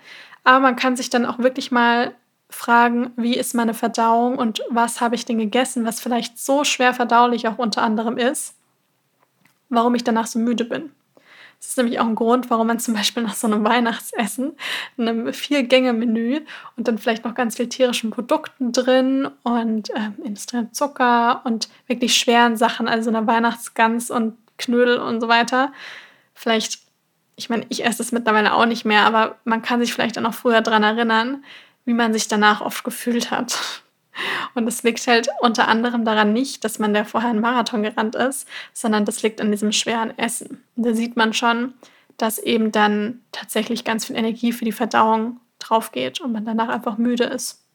Aber 0.44 0.60
man 0.60 0.76
kann 0.76 0.96
sich 0.96 1.10
dann 1.10 1.26
auch 1.26 1.40
wirklich 1.40 1.72
mal 1.72 2.14
fragen, 2.56 3.12
wie 3.16 3.36
ist 3.36 3.54
meine 3.54 3.74
Verdauung 3.74 4.38
und 4.38 4.62
was 4.70 5.02
habe 5.02 5.16
ich 5.16 5.26
denn 5.26 5.38
gegessen, 5.38 5.86
was 5.86 6.00
vielleicht 6.00 6.40
so 6.40 6.64
schwer 6.64 6.94
verdaulich 6.94 7.48
auch 7.48 7.58
unter 7.58 7.84
anderem 7.84 8.18
ist, 8.18 8.56
warum 9.70 9.96
ich 9.96 10.04
danach 10.04 10.28
so 10.28 10.40
müde 10.40 10.66
bin. 10.66 10.92
Das 11.60 11.70
ist 11.70 11.78
nämlich 11.78 12.00
auch 12.00 12.06
ein 12.06 12.16
Grund, 12.16 12.50
warum 12.50 12.68
man 12.68 12.80
zum 12.80 12.94
Beispiel 12.94 13.24
nach 13.24 13.34
so 13.34 13.48
einem 13.48 13.64
Weihnachtsessen, 13.64 14.54
einem 14.98 15.34
Vier-Gänge-Menü 15.34 16.42
und 16.78 16.88
dann 16.88 16.98
vielleicht 16.98 17.26
noch 17.26 17.34
ganz 17.34 17.58
viel 17.58 17.70
tierischen 17.70 18.12
Produkten 18.12 18.72
drin 18.72 19.28
und 19.44 19.90
ähm, 19.96 20.16
industriellen 20.24 20.74
Zucker 20.74 21.42
und 21.46 21.70
wirklich 21.88 22.16
schweren 22.16 22.56
Sachen, 22.58 22.88
also 22.88 23.10
einer 23.10 23.26
Weihnachtsgans 23.26 24.12
und 24.12 24.38
Knödel 24.58 25.00
und 25.00 25.22
so 25.22 25.28
weiter. 25.28 25.74
Vielleicht, 26.34 26.80
ich 27.36 27.50
meine, 27.50 27.66
ich 27.70 27.84
esse 27.84 28.04
es 28.04 28.12
mittlerweile 28.12 28.54
auch 28.54 28.66
nicht 28.66 28.86
mehr, 28.86 29.06
aber 29.06 29.38
man 29.44 29.62
kann 29.62 29.80
sich 29.80 29.94
vielleicht 29.94 30.18
auch 30.18 30.24
noch 30.24 30.34
früher 30.34 30.62
daran 30.62 30.84
erinnern, 30.84 31.44
wie 31.86 31.94
man 31.94 32.14
sich 32.14 32.28
danach 32.28 32.62
oft 32.62 32.84
gefühlt 32.84 33.32
hat. 33.32 33.82
Und 34.54 34.66
das 34.66 34.84
liegt 34.84 35.06
halt 35.08 35.28
unter 35.42 35.68
anderem 35.68 36.06
daran 36.06 36.34
nicht, 36.34 36.64
dass 36.64 36.80
man 36.80 36.94
da 36.94 37.04
vorher 37.04 37.30
einen 37.30 37.42
Marathon 37.42 37.84
gerannt 37.84 38.16
ist, 38.16 38.48
sondern 38.74 39.06
das 39.06 39.22
liegt 39.24 39.42
an 39.42 39.52
diesem 39.52 39.72
schweren 39.72 40.18
Essen. 40.18 40.64
Und 40.76 40.86
da 40.86 40.94
sieht 40.94 41.18
man 41.18 41.34
schon, 41.34 41.74
dass 42.18 42.40
eben 42.40 42.72
dann 42.72 43.22
tatsächlich 43.32 43.84
ganz 43.84 44.06
viel 44.06 44.16
Energie 44.16 44.54
für 44.54 44.66
die 44.66 44.72
Verdauung 44.72 45.42
drauf 45.60 45.92
geht 45.92 46.22
und 46.22 46.32
man 46.32 46.46
danach 46.46 46.70
einfach 46.70 46.98
müde 46.98 47.26
ist. 47.26 47.66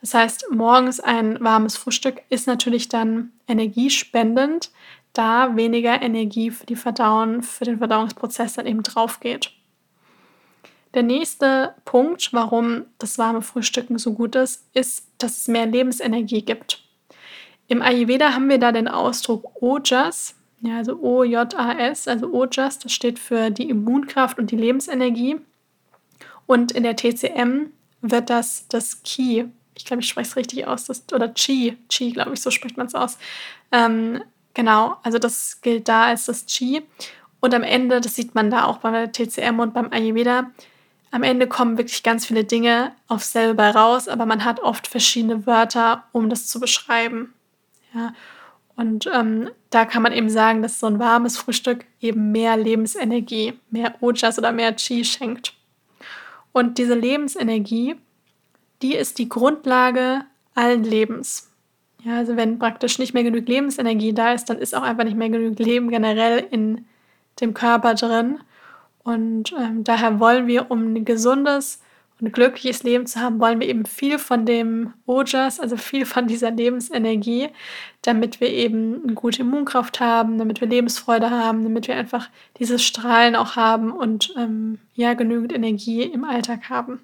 Das 0.00 0.14
heißt, 0.14 0.46
morgens 0.50 1.00
ein 1.00 1.38
warmes 1.40 1.76
Frühstück 1.76 2.22
ist 2.30 2.46
natürlich 2.46 2.88
dann 2.88 3.32
energiespendend, 3.48 4.70
da 5.12 5.56
weniger 5.56 6.00
Energie 6.00 6.50
für 6.50 6.66
die 6.66 6.76
Verdauung, 6.76 7.42
für 7.42 7.64
den 7.64 7.78
Verdauungsprozess 7.78 8.54
dann 8.54 8.66
eben 8.66 8.82
drauf 8.82 9.20
geht. 9.20 9.52
Der 10.94 11.02
nächste 11.02 11.74
Punkt, 11.84 12.32
warum 12.32 12.86
das 12.98 13.16
warme 13.16 13.42
Frühstücken 13.42 13.98
so 13.98 14.14
gut 14.14 14.34
ist, 14.34 14.64
ist, 14.74 15.06
dass 15.18 15.36
es 15.36 15.48
mehr 15.48 15.66
Lebensenergie 15.66 16.42
gibt. 16.42 16.82
Im 17.68 17.82
Ayurveda 17.82 18.34
haben 18.34 18.48
wir 18.48 18.58
da 18.58 18.72
den 18.72 18.88
Ausdruck 18.88 19.62
Ojas, 19.62 20.34
ja, 20.60 20.78
also 20.78 20.98
O-J-A-S, 21.00 22.08
also 22.08 22.32
Ojas, 22.32 22.80
das 22.80 22.92
steht 22.92 23.18
für 23.18 23.50
die 23.50 23.70
Immunkraft 23.70 24.38
und 24.38 24.50
die 24.50 24.56
Lebensenergie. 24.56 25.36
Und 26.46 26.72
in 26.72 26.82
der 26.82 26.96
TCM 26.96 27.70
wird 28.00 28.28
das 28.28 28.66
das 28.68 29.02
Ki, 29.04 29.48
ich 29.76 29.84
glaube, 29.84 30.02
ich 30.02 30.08
spreche 30.08 30.28
es 30.28 30.36
richtig 30.36 30.66
aus, 30.66 30.86
das, 30.86 31.04
oder 31.12 31.32
Chi, 31.32 31.78
Chi, 31.88 32.10
glaube 32.10 32.34
ich, 32.34 32.42
so 32.42 32.50
spricht 32.50 32.76
man 32.76 32.86
es 32.86 32.94
aus. 32.94 33.18
Ähm, 33.72 34.22
genau, 34.52 34.96
also 35.02 35.18
das 35.18 35.60
gilt 35.60 35.88
da 35.88 36.06
als 36.06 36.26
das 36.26 36.46
Chi. 36.46 36.82
Und 37.40 37.54
am 37.54 37.62
Ende, 37.62 38.00
das 38.00 38.16
sieht 38.16 38.34
man 38.34 38.50
da 38.50 38.64
auch 38.64 38.78
bei 38.78 38.90
der 38.90 39.12
TCM 39.12 39.60
und 39.60 39.72
beim 39.72 39.92
Ayurveda, 39.92 40.50
am 41.10 41.22
Ende 41.22 41.46
kommen 41.46 41.76
wirklich 41.76 42.02
ganz 42.02 42.26
viele 42.26 42.44
Dinge 42.44 42.92
auf 43.08 43.24
selber 43.24 43.70
raus, 43.70 44.08
aber 44.08 44.26
man 44.26 44.44
hat 44.44 44.60
oft 44.60 44.86
verschiedene 44.86 45.46
Wörter, 45.46 46.04
um 46.12 46.30
das 46.30 46.46
zu 46.46 46.60
beschreiben. 46.60 47.34
Ja, 47.92 48.12
und 48.76 49.10
ähm, 49.12 49.50
da 49.68 49.84
kann 49.84 50.02
man 50.02 50.12
eben 50.12 50.30
sagen, 50.30 50.62
dass 50.62 50.80
so 50.80 50.86
ein 50.86 50.98
warmes 50.98 51.36
Frühstück 51.36 51.84
eben 52.00 52.32
mehr 52.32 52.56
Lebensenergie, 52.56 53.54
mehr 53.70 53.94
Ojas 54.00 54.38
oder 54.38 54.52
mehr 54.52 54.74
Chi 54.76 55.04
schenkt. 55.04 55.54
Und 56.52 56.78
diese 56.78 56.94
Lebensenergie, 56.94 57.96
die 58.80 58.94
ist 58.94 59.18
die 59.18 59.28
Grundlage 59.28 60.22
allen 60.54 60.84
Lebens. 60.84 61.50
Ja, 62.02 62.16
also 62.16 62.36
wenn 62.36 62.58
praktisch 62.58 62.98
nicht 62.98 63.12
mehr 63.12 63.24
genug 63.24 63.46
Lebensenergie 63.46 64.14
da 64.14 64.32
ist, 64.32 64.46
dann 64.46 64.58
ist 64.58 64.74
auch 64.74 64.82
einfach 64.82 65.04
nicht 65.04 65.16
mehr 65.16 65.28
genug 65.28 65.58
Leben 65.58 65.90
generell 65.90 66.46
in 66.50 66.86
dem 67.40 67.52
Körper 67.52 67.94
drin. 67.94 68.40
Und 69.10 69.52
ähm, 69.58 69.82
daher 69.82 70.20
wollen 70.20 70.46
wir, 70.46 70.70
um 70.70 70.94
ein 70.94 71.04
gesundes 71.04 71.80
und 72.20 72.32
glückliches 72.32 72.84
Leben 72.84 73.06
zu 73.06 73.20
haben, 73.20 73.40
wollen 73.40 73.58
wir 73.58 73.68
eben 73.68 73.86
viel 73.86 74.18
von 74.18 74.46
dem 74.46 74.92
Ojas, 75.06 75.58
also 75.58 75.76
viel 75.76 76.06
von 76.06 76.28
dieser 76.28 76.52
Lebensenergie, 76.52 77.48
damit 78.02 78.40
wir 78.40 78.50
eben 78.50 79.02
eine 79.02 79.14
gute 79.14 79.40
Immunkraft 79.40 79.98
haben, 79.98 80.38
damit 80.38 80.60
wir 80.60 80.68
Lebensfreude 80.68 81.30
haben, 81.30 81.64
damit 81.64 81.88
wir 81.88 81.96
einfach 81.96 82.28
dieses 82.58 82.84
Strahlen 82.84 83.34
auch 83.34 83.56
haben 83.56 83.90
und 83.90 84.32
ähm, 84.36 84.78
ja, 84.94 85.14
genügend 85.14 85.52
Energie 85.52 86.02
im 86.02 86.24
Alltag 86.24 86.68
haben. 86.68 87.00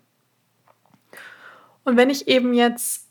Und 1.85 1.97
wenn 1.97 2.11
ich 2.11 2.29
eben 2.29 2.55
jetzt 2.55 3.09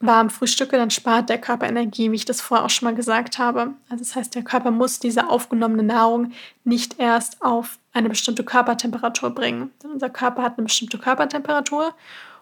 warm 0.00 0.30
frühstücke, 0.30 0.76
dann 0.76 0.90
spart 0.90 1.28
der 1.28 1.38
Körper 1.38 1.68
Energie, 1.68 2.10
wie 2.10 2.16
ich 2.16 2.24
das 2.24 2.40
vorher 2.40 2.66
auch 2.66 2.70
schon 2.70 2.86
mal 2.86 2.94
gesagt 2.94 3.38
habe. 3.38 3.74
Also 3.88 4.02
das 4.02 4.16
heißt, 4.16 4.34
der 4.34 4.42
Körper 4.42 4.72
muss 4.72 4.98
diese 4.98 5.28
aufgenommene 5.28 5.84
Nahrung 5.84 6.32
nicht 6.64 6.98
erst 6.98 7.40
auf 7.40 7.78
eine 7.92 8.08
bestimmte 8.08 8.44
Körpertemperatur 8.44 9.30
bringen. 9.30 9.70
Denn 9.82 9.90
unser 9.90 10.10
Körper 10.10 10.42
hat 10.42 10.58
eine 10.58 10.64
bestimmte 10.64 10.98
Körpertemperatur. 10.98 11.94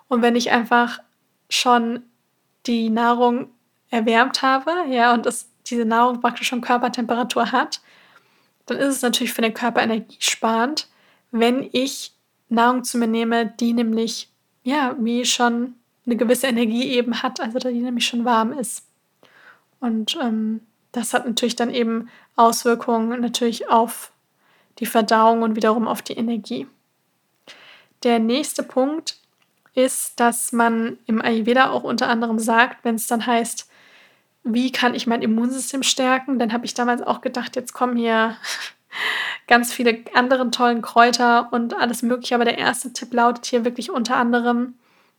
Und 0.09 0.23
wenn 0.23 0.37
ich 0.37 0.51
einfach 0.51 1.01
schon 1.49 2.03
die 2.67 2.91
Nahrung 2.91 3.51
erwärmt 3.91 4.43
habe, 4.43 4.71
ja, 4.89 5.13
und 5.13 5.27
das, 5.27 5.49
diese 5.67 5.85
Nahrung 5.85 6.21
praktisch 6.21 6.49
schon 6.49 6.61
Körpertemperatur 6.61 7.53
hat, 7.53 7.81
dann 8.67 8.79
ist 8.79 8.97
es 8.97 9.03
natürlich 9.03 9.33
für 9.33 9.43
den 9.43 9.55
Körper 9.55 9.83
energiesparend, 9.83 10.89
wenn 11.33 11.69
ich 11.73 12.13
Nahrung 12.49 12.85
zu 12.85 12.99
mir 12.99 13.07
nehme, 13.07 13.47
die 13.47 13.73
nämlich, 13.73 14.29
ja, 14.63 14.95
wie 14.99 15.25
schon 15.25 15.75
eine 16.07 16.17
gewisse 16.17 16.47
Energie 16.47 16.89
eben 16.91 17.23
hat, 17.23 17.41
also 17.41 17.59
die 17.59 17.81
nämlich 17.81 18.07
schon 18.07 18.25
warm 18.25 18.53
ist. 18.53 18.85
Und 19.81 20.17
ähm, 20.21 20.61
das 20.93 21.15
hat 21.15 21.27
natürlich 21.27 21.57
dann 21.57 21.71
eben 21.71 22.09
Auswirkungen 22.37 23.21
natürlich 23.21 23.69
auf 23.71 24.13
die 24.81 24.87
Verdauung 24.87 25.43
und 25.43 25.57
wiederum 25.57 25.87
auf 25.87 26.03
die 26.03 26.15
Energie. 26.15 26.67
Der 28.03 28.19
nächste 28.19 28.63
Punkt 28.63 29.19
ist, 29.75 30.19
dass 30.19 30.53
man 30.53 30.99
im 31.07 31.23
Ayurveda 31.23 31.71
auch 31.71 31.85
unter 31.85 32.09
anderem 32.09 32.39
sagt, 32.39 32.85
wenn 32.85 32.95
es 32.95 33.07
dann 33.07 33.27
heißt, 33.27 33.69
wie 34.43 34.73
kann 34.73 34.95
ich 34.95 35.07
mein 35.07 35.23
Immunsystem 35.23 35.83
stärken, 35.83 36.39
dann 36.39 36.53
habe 36.53 36.65
ich 36.65 36.75
damals 36.75 37.03
auch 37.03 37.21
gedacht, 37.21 37.57
jetzt 37.57 37.73
kommen 37.73 37.97
hier 37.97 38.37
ganz 39.47 39.73
viele 39.73 40.03
andere 40.15 40.51
tollen 40.51 40.83
Kräuter 40.83 41.53
und 41.53 41.75
alles 41.75 42.03
Mögliche. 42.03 42.35
Aber 42.35 42.45
der 42.45 42.59
erste 42.59 42.93
Tipp 42.93 43.13
lautet 43.13 43.47
hier 43.47 43.65
wirklich 43.65 43.91
unter 43.91 44.17
anderem, 44.17 44.75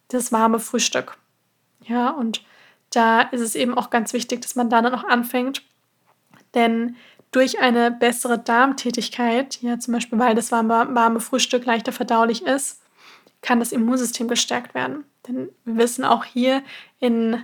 das 0.07 0.31
warme 0.31 0.59
Frühstück. 0.59 1.17
Ja, 1.83 2.09
und 2.09 2.43
da 2.89 3.21
ist 3.21 3.41
es 3.41 3.55
eben 3.55 3.77
auch 3.77 3.89
ganz 3.89 4.11
wichtig, 4.13 4.41
dass 4.41 4.55
man 4.55 4.69
da 4.69 4.81
dann 4.81 4.93
auch 4.93 5.05
anfängt, 5.05 5.63
denn 6.53 6.95
durch 7.31 7.59
eine 7.59 7.91
bessere 7.91 8.38
Darmtätigkeit, 8.38 9.61
ja 9.61 9.79
zum 9.79 9.93
Beispiel 9.93 10.19
weil 10.19 10.35
das 10.35 10.51
warme, 10.51 10.88
warme 10.93 11.19
Frühstück 11.19 11.65
leichter 11.65 11.91
verdaulich 11.91 12.45
ist, 12.45 12.81
kann 13.41 13.59
das 13.59 13.71
Immunsystem 13.71 14.27
gestärkt 14.27 14.75
werden. 14.75 15.05
Denn 15.27 15.50
wir 15.65 15.77
wissen 15.77 16.03
auch 16.03 16.25
hier 16.25 16.61
in 17.00 17.43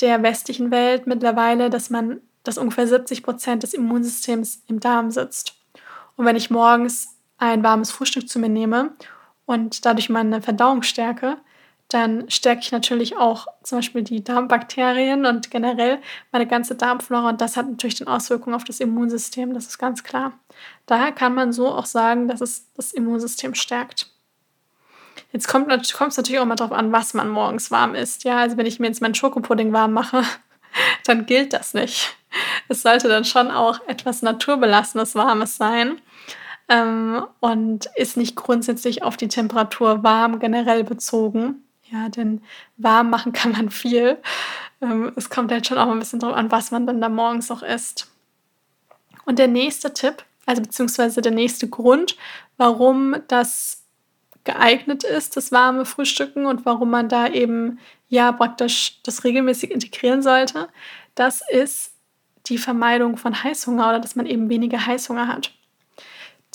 der 0.00 0.22
westlichen 0.22 0.70
Welt 0.70 1.06
mittlerweile, 1.06 1.70
dass 1.70 1.90
man, 1.90 2.20
dass 2.44 2.58
ungefähr 2.58 2.86
70 2.86 3.22
Prozent 3.22 3.62
des 3.62 3.74
Immunsystems 3.74 4.62
im 4.68 4.80
Darm 4.80 5.10
sitzt. 5.10 5.54
Und 6.16 6.26
wenn 6.26 6.36
ich 6.36 6.50
morgens 6.50 7.16
ein 7.38 7.62
warmes 7.62 7.90
Frühstück 7.90 8.28
zu 8.28 8.38
mir 8.38 8.48
nehme 8.48 8.92
und 9.46 9.84
dadurch 9.84 10.10
meine 10.10 10.42
Verdauung 10.42 10.82
stärke, 10.82 11.38
dann 11.92 12.30
stärke 12.30 12.62
ich 12.62 12.72
natürlich 12.72 13.16
auch 13.16 13.46
zum 13.62 13.78
Beispiel 13.78 14.02
die 14.02 14.24
Darmbakterien 14.24 15.26
und 15.26 15.50
generell 15.50 15.98
meine 16.30 16.46
ganze 16.46 16.74
Darmflora 16.74 17.30
und 17.30 17.40
das 17.40 17.56
hat 17.56 17.68
natürlich 17.68 17.96
dann 17.96 18.08
Auswirkungen 18.08 18.54
auf 18.54 18.64
das 18.64 18.80
Immunsystem, 18.80 19.52
das 19.52 19.66
ist 19.66 19.78
ganz 19.78 20.02
klar. 20.02 20.32
Daher 20.86 21.12
kann 21.12 21.34
man 21.34 21.52
so 21.52 21.68
auch 21.68 21.86
sagen, 21.86 22.28
dass 22.28 22.40
es 22.40 22.72
das 22.74 22.92
Immunsystem 22.92 23.54
stärkt. 23.54 24.10
Jetzt 25.32 25.48
kommt 25.48 25.70
es 25.72 26.16
natürlich 26.16 26.38
auch 26.38 26.44
mal 26.44 26.56
darauf 26.56 26.72
an, 26.72 26.92
was 26.92 27.14
man 27.14 27.28
morgens 27.28 27.70
warm 27.70 27.94
isst. 27.94 28.24
Ja, 28.24 28.38
also 28.38 28.56
wenn 28.56 28.66
ich 28.66 28.78
mir 28.78 28.86
jetzt 28.86 29.00
meinen 29.00 29.14
Schokopudding 29.14 29.72
warm 29.72 29.92
mache, 29.92 30.22
dann 31.06 31.26
gilt 31.26 31.52
das 31.52 31.74
nicht. 31.74 32.16
Es 32.68 32.82
sollte 32.82 33.08
dann 33.08 33.24
schon 33.24 33.50
auch 33.50 33.80
etwas 33.86 34.22
naturbelassenes 34.22 35.14
Warmes 35.14 35.56
sein 35.56 36.00
ähm, 36.68 37.26
und 37.40 37.88
ist 37.96 38.16
nicht 38.16 38.36
grundsätzlich 38.36 39.02
auf 39.02 39.16
die 39.16 39.28
Temperatur 39.28 40.02
warm 40.02 40.38
generell 40.38 40.84
bezogen. 40.84 41.64
Ja, 41.92 42.08
denn 42.08 42.40
warm 42.78 43.10
machen 43.10 43.32
kann 43.32 43.52
man 43.52 43.70
viel. 43.70 44.18
Ähm, 44.80 45.12
es 45.16 45.28
kommt 45.28 45.52
halt 45.52 45.66
schon 45.66 45.78
auch 45.78 45.90
ein 45.90 45.98
bisschen 45.98 46.20
drauf 46.20 46.34
an, 46.34 46.50
was 46.50 46.70
man 46.70 46.86
dann 46.86 47.00
da 47.00 47.08
morgens 47.08 47.50
auch 47.50 47.62
isst. 47.62 48.10
Und 49.26 49.38
der 49.38 49.48
nächste 49.48 49.92
Tipp, 49.92 50.24
also 50.46 50.62
beziehungsweise 50.62 51.20
der 51.20 51.32
nächste 51.32 51.68
Grund, 51.68 52.16
warum 52.56 53.16
das 53.28 53.84
geeignet 54.44 55.04
ist, 55.04 55.36
das 55.36 55.52
warme 55.52 55.84
Frühstücken 55.84 56.46
und 56.46 56.66
warum 56.66 56.90
man 56.90 57.08
da 57.08 57.28
eben 57.28 57.78
ja 58.08 58.32
praktisch 58.32 59.00
das 59.04 59.22
regelmäßig 59.22 59.70
integrieren 59.70 60.22
sollte, 60.22 60.68
das 61.14 61.42
ist 61.48 61.92
die 62.46 62.58
Vermeidung 62.58 63.18
von 63.18 63.44
Heißhunger 63.44 63.90
oder 63.90 64.00
dass 64.00 64.16
man 64.16 64.26
eben 64.26 64.48
weniger 64.48 64.84
Heißhunger 64.84 65.28
hat. 65.28 65.52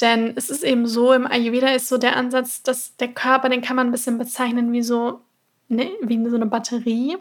Denn 0.02 0.34
es 0.36 0.50
ist 0.50 0.64
eben 0.64 0.86
so, 0.86 1.14
im 1.14 1.26
Ayurveda 1.26 1.70
ist 1.70 1.88
so 1.88 1.98
der 1.98 2.18
Ansatz, 2.18 2.62
dass 2.62 2.98
der 2.98 3.08
Körper, 3.08 3.50
den 3.50 3.62
kann 3.62 3.76
man 3.76 3.88
ein 3.88 3.92
bisschen 3.92 4.18
bezeichnen 4.18 4.74
wie 4.74 4.84
so 4.84 5.22
ne, 5.68 5.92
wie 6.02 6.30
so 6.30 6.36
eine 6.36 6.46
Batterie. 6.46 7.18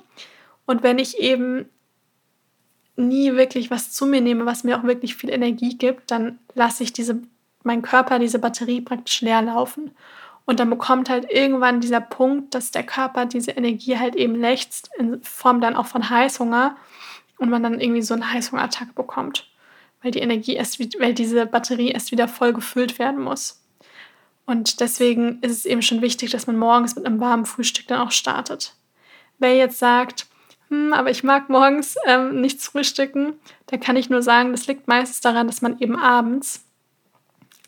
Und 0.67 0.83
wenn 0.83 0.99
ich 0.99 1.19
eben 1.19 1.67
nie 2.97 3.35
wirklich 3.35 3.71
was 3.71 3.93
zu 3.93 4.07
mir 4.07 4.21
nehme, 4.21 4.47
was 4.47 4.65
mir 4.65 4.79
auch 4.79 4.85
wirklich 4.85 5.17
viel 5.17 5.31
Energie 5.31 5.77
gibt, 5.77 6.11
dann 6.11 6.39
lasse 6.55 6.83
ich 6.83 6.93
diese, 6.93 7.23
meinen 7.63 7.83
Körper, 7.83 8.19
diese 8.19 8.39
Batterie 8.39 8.81
praktisch 8.81 9.21
leer 9.21 9.43
laufen. 9.43 9.93
Und 10.47 10.61
dann 10.61 10.71
bekommt 10.71 11.11
halt 11.11 11.31
irgendwann 11.31 11.81
dieser 11.81 12.01
Punkt, 12.01 12.55
dass 12.55 12.71
der 12.71 12.85
Körper 12.85 13.27
diese 13.27 13.51
Energie 13.51 13.99
halt 13.99 14.15
eben 14.15 14.37
lächzt, 14.37 14.91
in 14.97 15.21
Form 15.23 15.61
dann 15.61 15.77
auch 15.77 15.87
von 15.87 16.09
Heißhunger 16.09 16.77
und 17.39 17.51
man 17.51 17.63
dann 17.63 17.81
irgendwie 17.81 18.03
so 18.03 18.15
einen 18.15 18.33
Heißhungerattack 18.33 18.95
bekommt, 18.95 19.51
weil 20.03 20.13
die 20.13 20.21
Energie 20.21 20.55
erst, 20.55 20.79
weil 21.01 21.15
diese 21.15 21.47
Batterie 21.47 21.91
erst 21.91 22.13
wieder 22.13 22.29
voll 22.29 22.53
gefüllt 22.53 22.99
werden 22.99 23.21
muss. 23.21 23.66
Und 24.47 24.81
deswegen 24.81 25.41
ist 25.43 25.53
es 25.53 25.65
eben 25.67 25.83
schon 25.83 26.03
wichtig, 26.03 26.31
dass 26.31 26.47
man 26.47 26.57
morgens 26.57 26.95
mit 26.95 27.05
einem 27.05 27.21
warmen 27.21 27.47
Frühstück 27.47 27.89
dann 27.89 28.01
auch 28.01 28.13
startet. 28.13 28.75
Wer 29.39 29.57
jetzt 29.57 29.79
sagt, 29.79 30.27
hm, 30.69 30.93
aber 30.93 31.11
ich 31.11 31.25
mag 31.25 31.49
morgens 31.49 31.97
ähm, 32.07 32.41
nichts 32.41 32.67
frühstücken, 32.67 33.35
da 33.67 33.77
kann 33.77 33.97
ich 33.97 34.09
nur 34.09 34.23
sagen, 34.23 34.53
das 34.53 34.67
liegt 34.67 34.89
meistens 34.89 35.21
daran, 35.21 35.47
dass 35.47 35.63
man 35.63 35.79
eben 35.81 35.97
abends 35.97 36.65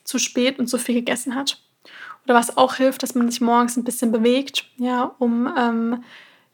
zu 0.04 0.18
spät 0.18 0.58
und 0.58 0.68
zu 0.68 0.78
viel 0.78 0.94
gegessen 0.94 1.34
hat. 1.34 1.60
Oder 2.24 2.34
was 2.34 2.56
auch 2.56 2.74
hilft, 2.74 3.02
dass 3.02 3.14
man 3.14 3.30
sich 3.30 3.40
morgens 3.40 3.76
ein 3.76 3.84
bisschen 3.84 4.12
bewegt, 4.12 4.66
ja, 4.76 5.14
um 5.18 5.52
ähm, 5.56 6.04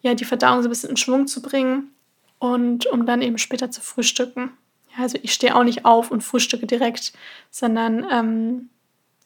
ja, 0.01 0.15
die 0.15 0.25
Verdauung 0.25 0.63
so 0.63 0.69
ein 0.69 0.71
bisschen 0.71 0.91
in 0.91 0.97
Schwung 0.97 1.27
zu 1.27 1.43
bringen 1.43 1.95
und 2.39 2.87
um 2.87 3.07
dann 3.07 3.23
eben 3.23 3.39
später 3.39 3.71
zu 3.71 3.81
frühstücken. 3.81 4.53
Ja, 4.97 5.03
also 5.03 5.19
ich 5.23 5.33
stehe 5.33 5.57
auch 5.57 5.65
nicht 5.65 5.85
auf 5.85 6.11
und 6.11 6.23
frühstücke 6.23 6.67
direkt, 6.67 7.13
sondern 7.51 8.07
ähm, 8.11 8.71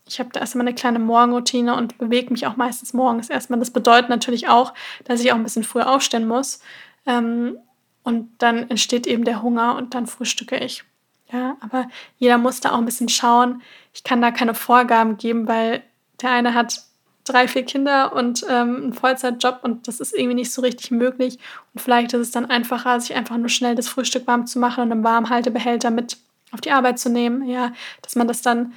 Ich 0.08 0.18
habe 0.20 0.30
da 0.32 0.40
erstmal 0.40 0.66
eine 0.66 0.74
kleine 0.74 0.98
Morgenroutine 0.98 1.76
und 1.76 1.98
bewege 1.98 2.32
mich 2.32 2.46
auch 2.46 2.56
meistens 2.56 2.92
morgens 2.92 3.30
erstmal. 3.30 3.58
Das 3.58 3.70
bedeutet 3.70 4.08
natürlich 4.08 4.48
auch, 4.48 4.74
dass 5.04 5.20
ich 5.20 5.32
auch 5.32 5.36
ein 5.36 5.42
bisschen 5.42 5.64
früher 5.64 5.90
aufstehen 5.90 6.26
muss. 6.26 6.60
Ähm, 7.06 7.58
und 8.02 8.30
dann 8.38 8.70
entsteht 8.70 9.06
eben 9.06 9.24
der 9.24 9.42
Hunger 9.42 9.76
und 9.76 9.94
dann 9.94 10.06
frühstücke 10.06 10.56
ich. 10.56 10.84
Ja, 11.30 11.56
aber 11.60 11.88
jeder 12.16 12.38
muss 12.38 12.60
da 12.60 12.72
auch 12.72 12.78
ein 12.78 12.86
bisschen 12.86 13.10
schauen. 13.10 13.60
Ich 13.92 14.02
kann 14.02 14.22
da 14.22 14.30
keine 14.30 14.54
Vorgaben 14.54 15.18
geben, 15.18 15.46
weil 15.46 15.82
der 16.22 16.30
eine 16.30 16.54
hat 16.54 16.82
drei, 17.24 17.46
vier 17.46 17.64
Kinder 17.64 18.14
und 18.14 18.44
ähm, 18.48 18.76
einen 18.76 18.92
Vollzeitjob 18.94 19.60
und 19.62 19.86
das 19.86 20.00
ist 20.00 20.14
irgendwie 20.14 20.36
nicht 20.36 20.52
so 20.52 20.62
richtig 20.62 20.90
möglich. 20.90 21.38
Und 21.74 21.80
vielleicht 21.80 22.14
ist 22.14 22.20
es 22.20 22.30
dann 22.30 22.46
einfacher, 22.46 22.98
sich 23.00 23.14
einfach 23.14 23.36
nur 23.36 23.50
schnell 23.50 23.74
das 23.74 23.88
Frühstück 23.88 24.26
warm 24.26 24.46
zu 24.46 24.58
machen 24.58 24.84
und 24.84 24.92
einen 24.92 25.04
Warmhaltebehälter 25.04 25.90
mit 25.90 26.16
auf 26.52 26.62
die 26.62 26.70
Arbeit 26.70 26.98
zu 26.98 27.10
nehmen. 27.10 27.46
Ja, 27.46 27.72
dass 28.00 28.16
man 28.16 28.26
das 28.26 28.40
dann 28.40 28.72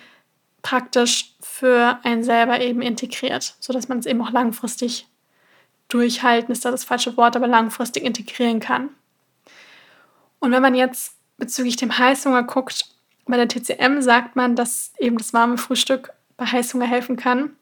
praktisch 0.61 1.33
für 1.41 1.99
einen 2.03 2.23
selber 2.23 2.59
eben 2.61 2.81
integriert, 2.81 3.55
sodass 3.59 3.87
man 3.87 3.99
es 3.99 4.05
eben 4.05 4.21
auch 4.21 4.31
langfristig 4.31 5.07
durchhalten, 5.87 6.51
ist 6.51 6.63
da 6.65 6.71
das 6.71 6.83
falsche 6.83 7.17
Wort, 7.17 7.35
aber 7.35 7.47
langfristig 7.47 8.03
integrieren 8.03 8.59
kann. 8.59 8.89
Und 10.39 10.51
wenn 10.51 10.61
man 10.61 10.75
jetzt 10.75 11.15
bezüglich 11.37 11.75
dem 11.75 11.97
Heißhunger 11.97 12.43
guckt, 12.43 12.85
bei 13.25 13.37
der 13.37 13.47
TCM 13.47 14.01
sagt 14.01 14.35
man, 14.35 14.55
dass 14.55 14.93
eben 14.99 15.17
das 15.17 15.33
warme 15.33 15.57
Frühstück 15.57 16.11
bei 16.37 16.45
Heißhunger 16.45 16.85
helfen 16.85 17.17
kann. 17.17 17.55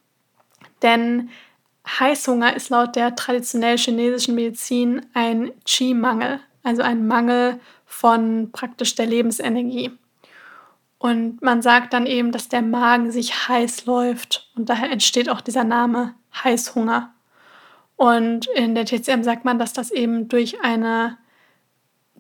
Denn 0.82 1.30
Heißhunger 2.00 2.56
ist 2.56 2.70
laut 2.70 2.96
der 2.96 3.16
traditionell 3.16 3.78
chinesischen 3.78 4.36
Medizin 4.36 5.06
ein 5.14 5.52
Qi-Mangel, 5.66 6.40
also 6.64 6.82
ein 6.82 7.08
Mangel 7.08 7.60
von 7.86 8.52
praktisch 8.52 8.96
der 8.96 9.08
Lebensenergie. 9.08 9.92
Und 11.00 11.42
man 11.42 11.62
sagt 11.62 11.94
dann 11.94 12.06
eben, 12.06 12.32
dass 12.32 12.50
der 12.50 12.62
Magen 12.62 13.10
sich 13.12 13.48
heiß 13.48 13.86
läuft 13.86 14.52
und 14.56 14.70
daher 14.70 14.92
entsteht 14.92 15.30
auch 15.30 15.40
dieser 15.42 15.64
Name 15.64 16.14
Heißhunger. 16.44 17.14
Und 17.96 18.48
in 18.48 18.76
der 18.76 18.86
TCM 18.86 19.24
sagt 19.24 19.46
man, 19.46 19.60
dass 19.60 19.74
das 19.74 19.92
eben 19.92 20.28
durch 20.28 20.62
eine, 20.62 21.18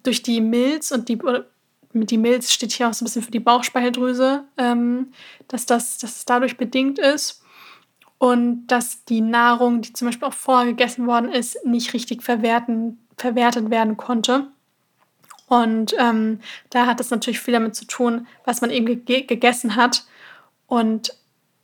durch 0.04 0.24
die 0.24 0.40
Milz 0.40 0.92
und 0.92 1.10
die, 1.10 1.20
die 1.94 2.18
Milz 2.18 2.52
steht 2.52 2.72
hier 2.72 2.88
auch 2.88 2.94
so 2.94 3.04
ein 3.04 3.08
bisschen 3.08 3.22
für 3.22 3.32
die 3.32 3.40
Bauchspeicheldrüse, 3.42 4.46
ähm, 4.58 5.12
dass, 5.50 5.66
das, 5.66 5.98
dass 5.98 6.18
es 6.18 6.26
dadurch 6.26 6.56
bedingt 6.56 7.00
ist 7.00 7.44
und 8.18 8.68
dass 8.68 9.04
die 9.06 9.22
Nahrung, 9.22 9.82
die 9.82 9.92
zum 9.92 10.08
Beispiel 10.08 10.28
auch 10.28 10.34
vorher 10.34 10.68
gegessen 10.68 11.06
worden 11.06 11.32
ist, 11.32 11.66
nicht 11.66 11.94
richtig 11.94 12.24
verwerten, 12.24 13.00
verwertet 13.18 13.70
werden 13.70 13.98
konnte. 13.98 14.48
Und 15.50 15.96
ähm, 15.98 16.40
da 16.70 16.86
hat 16.86 17.00
es 17.00 17.10
natürlich 17.10 17.40
viel 17.40 17.56
damit 17.56 17.76
zu 17.76 17.86
tun, 17.86 18.28
was 18.46 18.62
man 18.62 18.70
eben 18.70 19.04
ge 19.04 19.24
gegessen 19.24 19.76
hat. 19.76 20.06
Und 20.68 21.18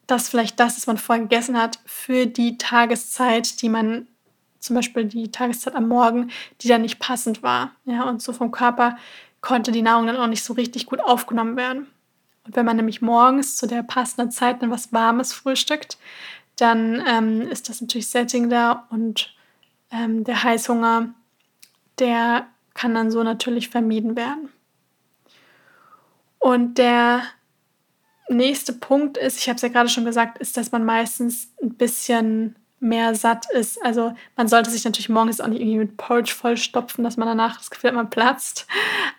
dass 0.07 0.27
vielleicht 0.27 0.59
das, 0.59 0.75
was 0.75 0.87
man 0.87 0.97
vorher 0.97 1.23
gegessen 1.23 1.57
hat, 1.57 1.79
für 1.85 2.25
die 2.25 2.57
Tageszeit, 2.57 3.61
die 3.61 3.69
man, 3.69 4.07
zum 4.59 4.75
Beispiel 4.75 5.05
die 5.05 5.31
Tageszeit 5.31 5.75
am 5.75 5.87
Morgen, 5.87 6.31
die 6.61 6.67
dann 6.67 6.81
nicht 6.81 6.99
passend 6.99 7.43
war. 7.43 7.71
Ja, 7.85 8.03
und 8.03 8.23
so 8.23 8.33
vom 8.33 8.51
Körper 8.51 8.97
konnte 9.41 9.71
die 9.71 9.83
Nahrung 9.83 10.07
dann 10.07 10.17
auch 10.17 10.27
nicht 10.27 10.43
so 10.43 10.53
richtig 10.53 10.87
gut 10.87 10.99
aufgenommen 10.99 11.55
werden. 11.55 11.85
Und 12.43 12.55
wenn 12.55 12.65
man 12.65 12.77
nämlich 12.77 13.03
morgens 13.03 13.55
zu 13.55 13.67
der 13.67 13.83
passenden 13.83 14.31
Zeit 14.31 14.63
dann 14.63 14.71
was 14.71 14.93
Warmes 14.93 15.31
frühstückt, 15.31 15.99
dann 16.55 17.03
ähm, 17.07 17.41
ist 17.41 17.69
das 17.69 17.81
natürlich 17.81 18.07
Setting 18.07 18.49
da 18.49 18.87
und 18.89 19.35
ähm, 19.91 20.23
der 20.23 20.43
Heißhunger, 20.43 21.13
der 21.99 22.47
kann 22.75 22.93
dann 22.93 23.09
so 23.09 23.23
natürlich 23.23 23.69
vermieden 23.69 24.15
werden. 24.15 24.49
Und 26.37 26.77
der 26.77 27.23
nächste 28.29 28.73
Punkt 28.73 29.17
ist, 29.17 29.39
ich 29.39 29.49
habe 29.49 29.55
es 29.55 29.63
ja 29.63 29.69
gerade 29.69 29.89
schon 29.89 30.05
gesagt, 30.05 30.37
ist, 30.37 30.57
dass 30.57 30.71
man 30.71 30.85
meistens 30.85 31.51
ein 31.61 31.73
bisschen 31.73 32.55
mehr 32.79 33.15
satt 33.15 33.47
ist. 33.51 33.83
Also 33.83 34.13
man 34.35 34.47
sollte 34.47 34.69
sich 34.69 34.83
natürlich 34.83 35.09
morgens 35.09 35.41
auch 35.41 35.47
nicht 35.47 35.61
irgendwie 35.61 35.79
mit 35.79 35.97
Porridge 35.97 36.33
vollstopfen, 36.33 37.03
dass 37.03 37.17
man 37.17 37.27
danach 37.27 37.57
das 37.57 37.71
Gefühl 37.71 37.89
hat, 37.89 37.95
man 37.95 38.09
platzt. 38.09 38.67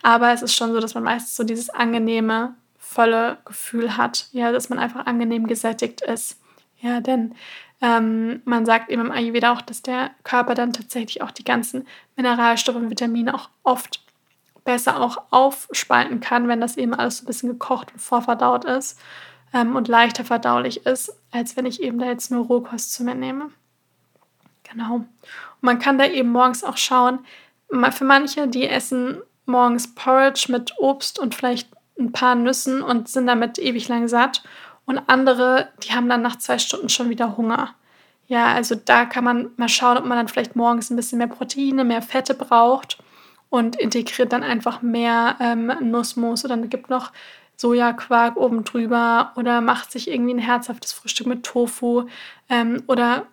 Aber 0.03 0.33
es 0.33 0.43
ist 0.43 0.55
schon 0.55 0.73
so, 0.73 0.79
dass 0.79 0.95
man 0.95 1.03
meistens 1.03 1.35
so 1.35 1.43
dieses 1.43 1.71
angenehme, 1.71 2.55
volle 2.79 3.39
Gefühl 3.45 3.97
hat. 3.97 4.29
Ja, 4.33 4.53
dass 4.53 4.69
man 4.69 4.79
einfach 4.79 5.07
angenehm 5.07 5.47
gesättigt 5.47 6.03
ist. 6.03 6.39
Ja, 6.81 7.01
denn 7.01 7.35
ähm, 7.81 8.43
man 8.45 8.67
sagt 8.67 8.91
eben 8.91 9.03
im 9.03 9.13
Ayurveda 9.13 9.53
auch, 9.53 9.63
dass 9.63 9.83
der 9.83 10.11
Körper 10.25 10.55
dann 10.55 10.73
tatsächlich 10.73 11.23
auch 11.23 11.31
die 11.31 11.45
ganzen 11.45 11.87
Mineralstoffe 12.17 12.77
und 12.77 12.91
Vitamine 12.91 13.35
auch 13.35 13.49
oft 13.63 14.03
besser 14.65 15.01
auch 15.01 15.19
aufspalten 15.31 16.21
kann, 16.21 16.49
wenn 16.49 16.61
das 16.61 16.77
eben 16.77 16.95
alles 16.95 17.19
so 17.19 17.25
ein 17.25 17.27
bisschen 17.27 17.49
gekocht 17.51 17.93
und 17.93 18.01
vorverdaut 18.01 18.65
ist 18.65 18.99
ähm, 19.55 19.77
und 19.77 19.89
leichter 19.89 20.25
verdaulich 20.25 20.87
ist, 20.87 21.17
als 21.31 21.57
wenn 21.57 21.67
ich 21.67 21.83
eben 21.83 21.99
da 21.99 22.07
jetzt 22.07 22.31
nur 22.31 22.47
Rohkost 22.47 22.93
zu 22.93 23.05
mir 23.05 23.15
nehme. 23.15 23.51
Genau. 24.65 24.97
Und 24.97 25.09
man 25.61 25.79
kann 25.79 25.99
da 25.99 26.07
eben 26.07 26.31
morgens 26.31 26.65
auch 26.65 26.77
schauen, 26.77 27.21
für 27.69 28.05
manche, 28.05 28.49
die 28.49 28.69
essen 28.69 29.23
morgens 29.45 29.95
Porridge 29.95 30.47
mit 30.51 30.75
Obst 30.79 31.19
und 31.19 31.35
vielleicht 31.35 31.69
ein 31.99 32.13
paar 32.13 32.35
Nüssen 32.35 32.83
und 32.83 33.09
sind 33.09 33.27
damit 33.27 33.59
ewig 33.59 33.89
lang 33.89 34.09
satt. 34.09 34.43
Und 34.87 34.99
andere, 35.09 35.69
die 35.83 35.93
haben 35.93 36.09
dann 36.09 36.23
nach 36.23 36.37
zwei 36.37 36.59
Stunden 36.59 36.89
schon 36.89 37.11
wieder 37.11 37.37
Hunger. 37.37 37.75
Ja, 38.29 38.47
also 38.55 38.75
da 38.75 39.05
kann 39.05 39.25
man 39.25 39.51
mal 39.57 39.69
schauen, 39.69 39.99
ob 39.99 40.05
man 40.05 40.17
dann 40.17 40.29
vielleicht 40.29 40.57
morgens 40.57 40.91
ein 40.91 40.97
bisschen 40.97 41.19
mehr 41.19 41.27
Proteine, 41.27 41.85
mehr 41.85 42.03
Fette 42.03 42.35
braucht 42.35 42.99
und 43.51 43.77
integriert 43.77 44.33
dann 44.33 44.43
einfach 44.43 44.83
mehr 44.83 45.37
ähm, 45.41 45.73
Nussmus 45.81 46.45
oder 46.45 46.57
gibt 46.59 46.91
noch 46.91 47.13
Sojaquark 47.57 48.37
oben 48.37 48.65
drüber 48.65 49.33
oder 49.37 49.61
macht 49.61 49.91
sich 49.91 50.11
irgendwie 50.11 50.35
ein 50.35 50.39
herzhaftes 50.39 50.93
Frühstück 50.93 51.27
mit 51.27 51.45
Tofu 51.45 52.07
ähm, 52.49 52.83
oder 52.87 53.27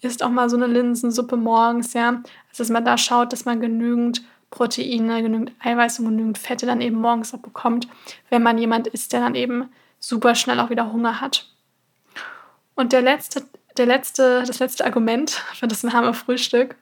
isst 0.00 0.22
auch 0.22 0.30
mal 0.30 0.48
so 0.48 0.56
eine 0.56 0.66
Linsensuppe 0.66 1.36
morgens, 1.36 1.92
ja. 1.92 2.08
Also 2.48 2.58
dass 2.58 2.70
man 2.70 2.84
da 2.84 2.96
schaut, 2.96 3.32
dass 3.32 3.44
man 3.44 3.60
genügend 3.60 4.22
Proteine, 4.50 5.22
genügend 5.22 5.52
Eiweiß 5.60 5.98
und 6.00 6.06
genügend 6.06 6.38
Fette 6.38 6.66
dann 6.66 6.80
eben 6.80 6.96
morgens 6.96 7.34
auch 7.34 7.38
bekommt, 7.38 7.86
wenn 8.30 8.42
man 8.42 8.58
jemand 8.58 8.86
ist, 8.86 9.12
der 9.12 9.20
dann 9.20 9.34
eben 9.34 9.68
super 10.00 10.34
schnell 10.34 10.58
auch 10.58 10.70
wieder 10.70 10.92
Hunger 10.92 11.20
hat. 11.20 11.46
Und 12.74 12.92
der 12.92 13.02
letzte, 13.02 13.44
der 13.76 13.86
letzte, 13.86 14.42
das 14.44 14.58
letzte 14.58 14.84
Argument 14.84 15.30
für 15.54 15.68
das 15.68 15.84
warme 15.84 16.14
Frühstück, 16.14 16.74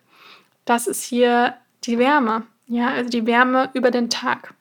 das 0.65 0.87
ist 0.87 1.03
hier 1.03 1.55
die 1.85 1.99
Wärme. 1.99 2.47
Ja, 2.67 2.89
also 2.89 3.11
die 3.11 3.27
Wärme 3.27 3.71
über 3.75 3.91
den 3.91 4.09
Tag. 4.09 4.55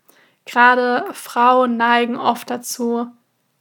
Gerade 0.46 1.06
Frauen 1.14 1.78
neigen 1.78 2.18
oft 2.18 2.50
dazu, 2.50 3.08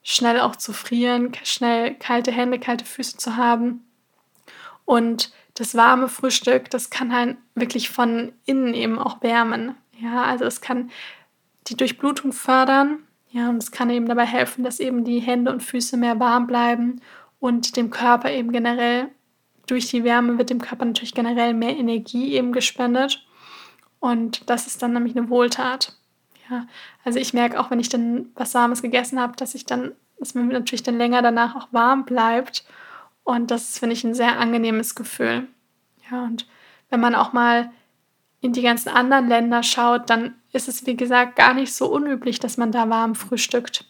schnell 0.03 0.41
auch 0.41 0.57
zu 0.57 0.73
frieren, 0.73 1.33
schnell 1.43 1.95
kalte 1.97 2.31
Hände, 2.31 2.59
kalte 2.59 2.85
Füße 2.85 3.17
zu 3.17 3.37
haben. 3.37 3.85
Und 4.85 5.33
das 5.55 5.75
warme 5.75 6.09
Frühstück, 6.09 6.71
das 6.71 6.91
kann 6.91 7.13
halt 7.13 7.37
wirklich 7.55 7.91
von 7.91 8.33
innen 8.45 8.73
eben 8.73 8.99
auch 8.99 9.21
wärmen. 9.23 9.75
Ja, 9.99 10.25
also 10.25 10.45
es 10.45 10.61
kann 10.61 10.91
die 11.67 11.77
Durchblutung 11.77 12.33
fördern 12.33 13.06
ja, 13.37 13.51
und 13.51 13.63
es 13.63 13.71
kann 13.71 13.91
eben 13.91 14.07
dabei 14.07 14.25
helfen, 14.25 14.65
dass 14.65 14.81
eben 14.81 15.05
die 15.05 15.21
Hände 15.21 15.53
und 15.53 15.63
Füße 15.63 15.99
mehr 15.99 16.19
warm 16.19 16.47
bleiben 16.47 17.03
und 17.39 17.77
dem 17.77 17.91
Körper 17.91 18.31
eben 18.31 18.51
generell, 18.51 19.09
durch 19.67 19.89
die 19.91 20.05
Wärme 20.05 20.39
wird 20.39 20.49
dem 20.49 20.63
Körper 20.63 20.87
natürlich 20.87 21.13
generell 21.13 21.53
mehr 21.53 21.77
Energie 21.77 22.33
eben 22.33 22.53
gespendet. 22.53 23.27
Und 24.01 24.49
das 24.49 24.67
ist 24.67 24.81
dann 24.81 24.95
nämlich 24.95 25.15
eine 25.15 25.29
Wohltat. 25.29 25.99
Ja, 26.49 26.67
also 27.05 27.19
ich 27.19 27.35
merke 27.35 27.61
auch, 27.61 27.71
wenn 27.71 27.81
ich 27.81 27.91
dann 27.91 28.31
was 28.37 28.55
Warmes 28.55 28.81
gegessen 28.81 29.21
habe, 29.21 29.37
dass 29.37 29.55
ich 29.55 29.67
dann, 29.67 29.93
dass 30.19 30.35
mir 30.35 30.45
natürlich 30.45 30.85
dann 30.85 30.97
länger 30.97 31.21
danach 31.21 31.57
auch 31.57 31.69
warm 31.73 32.07
bleibt. 32.07 32.65
Und 33.23 33.51
das 33.51 33.79
finde 33.79 33.93
ich 33.93 34.05
ein 34.05 34.15
sehr 34.15 34.39
angenehmes 34.39 34.95
Gefühl. 34.95 35.47
Ja, 36.11 36.25
und 36.25 36.47
wenn 36.89 37.01
man 37.01 37.15
auch 37.15 37.35
mal 37.35 37.71
in 38.41 38.55
die 38.55 38.63
ganzen 38.63 38.89
anderen 38.89 39.29
Länder 39.29 39.63
schaut, 39.63 40.09
dann 40.09 40.37
ist 40.57 40.69
es, 40.69 40.87
wie 40.87 40.97
gesagt, 40.97 41.37
gar 41.37 41.55
nicht 41.55 41.75
so 41.75 41.87
unüblich, 41.87 42.41
dass 42.41 42.57
man 42.57 42.73
da 42.73 42.89
warm 42.89 43.15
frühstückt. 43.15 43.85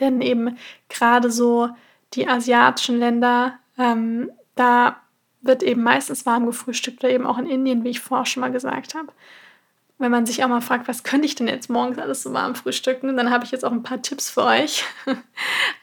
Denn 0.00 0.20
eben 0.20 0.56
gerade 0.88 1.30
so 1.30 1.70
die 2.14 2.28
asiatischen 2.28 2.98
Länder, 2.98 3.58
ähm, 3.78 4.30
da 4.54 4.96
wird 5.42 5.62
eben 5.62 5.82
meistens 5.82 6.26
warm 6.26 6.46
gefrühstückt 6.46 7.04
oder 7.04 7.12
eben 7.12 7.26
auch 7.26 7.38
in 7.38 7.46
Indien, 7.46 7.84
wie 7.84 7.90
ich 7.90 8.00
vorher 8.00 8.26
schon 8.26 8.40
mal 8.40 8.52
gesagt 8.52 8.94
habe. 8.94 9.08
Wenn 9.98 10.10
man 10.10 10.26
sich 10.26 10.44
auch 10.44 10.48
mal 10.48 10.60
fragt, 10.60 10.88
was 10.88 11.04
könnte 11.04 11.26
ich 11.26 11.36
denn 11.36 11.48
jetzt 11.48 11.70
morgens 11.70 11.98
alles 11.98 12.22
so 12.22 12.32
warm 12.32 12.54
frühstücken, 12.54 13.16
dann 13.16 13.30
habe 13.30 13.44
ich 13.44 13.50
jetzt 13.50 13.64
auch 13.64 13.72
ein 13.72 13.82
paar 13.82 14.02
Tipps 14.02 14.28
für 14.28 14.44
euch. 14.44 14.84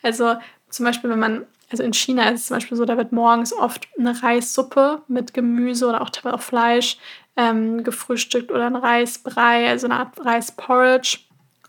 also 0.03 0.35
zum 0.69 0.85
Beispiel, 0.85 1.09
wenn 1.09 1.19
man, 1.19 1.45
also 1.71 1.83
in 1.83 1.93
China 1.93 2.29
ist 2.29 2.41
es 2.41 2.47
zum 2.47 2.57
Beispiel 2.57 2.77
so, 2.77 2.85
da 2.85 2.97
wird 2.97 3.11
morgens 3.11 3.53
oft 3.53 3.87
eine 3.97 4.21
Reissuppe 4.21 5.01
mit 5.07 5.33
Gemüse 5.33 5.87
oder 5.87 6.01
auch 6.01 6.11
auch 6.25 6.41
Fleisch 6.41 6.97
ähm, 7.35 7.83
gefrühstückt 7.83 8.51
oder 8.51 8.67
ein 8.67 8.75
Reisbrei, 8.75 9.69
also 9.69 9.87
eine 9.87 9.97
Art 9.97 10.23
Reisporridge. 10.23 11.19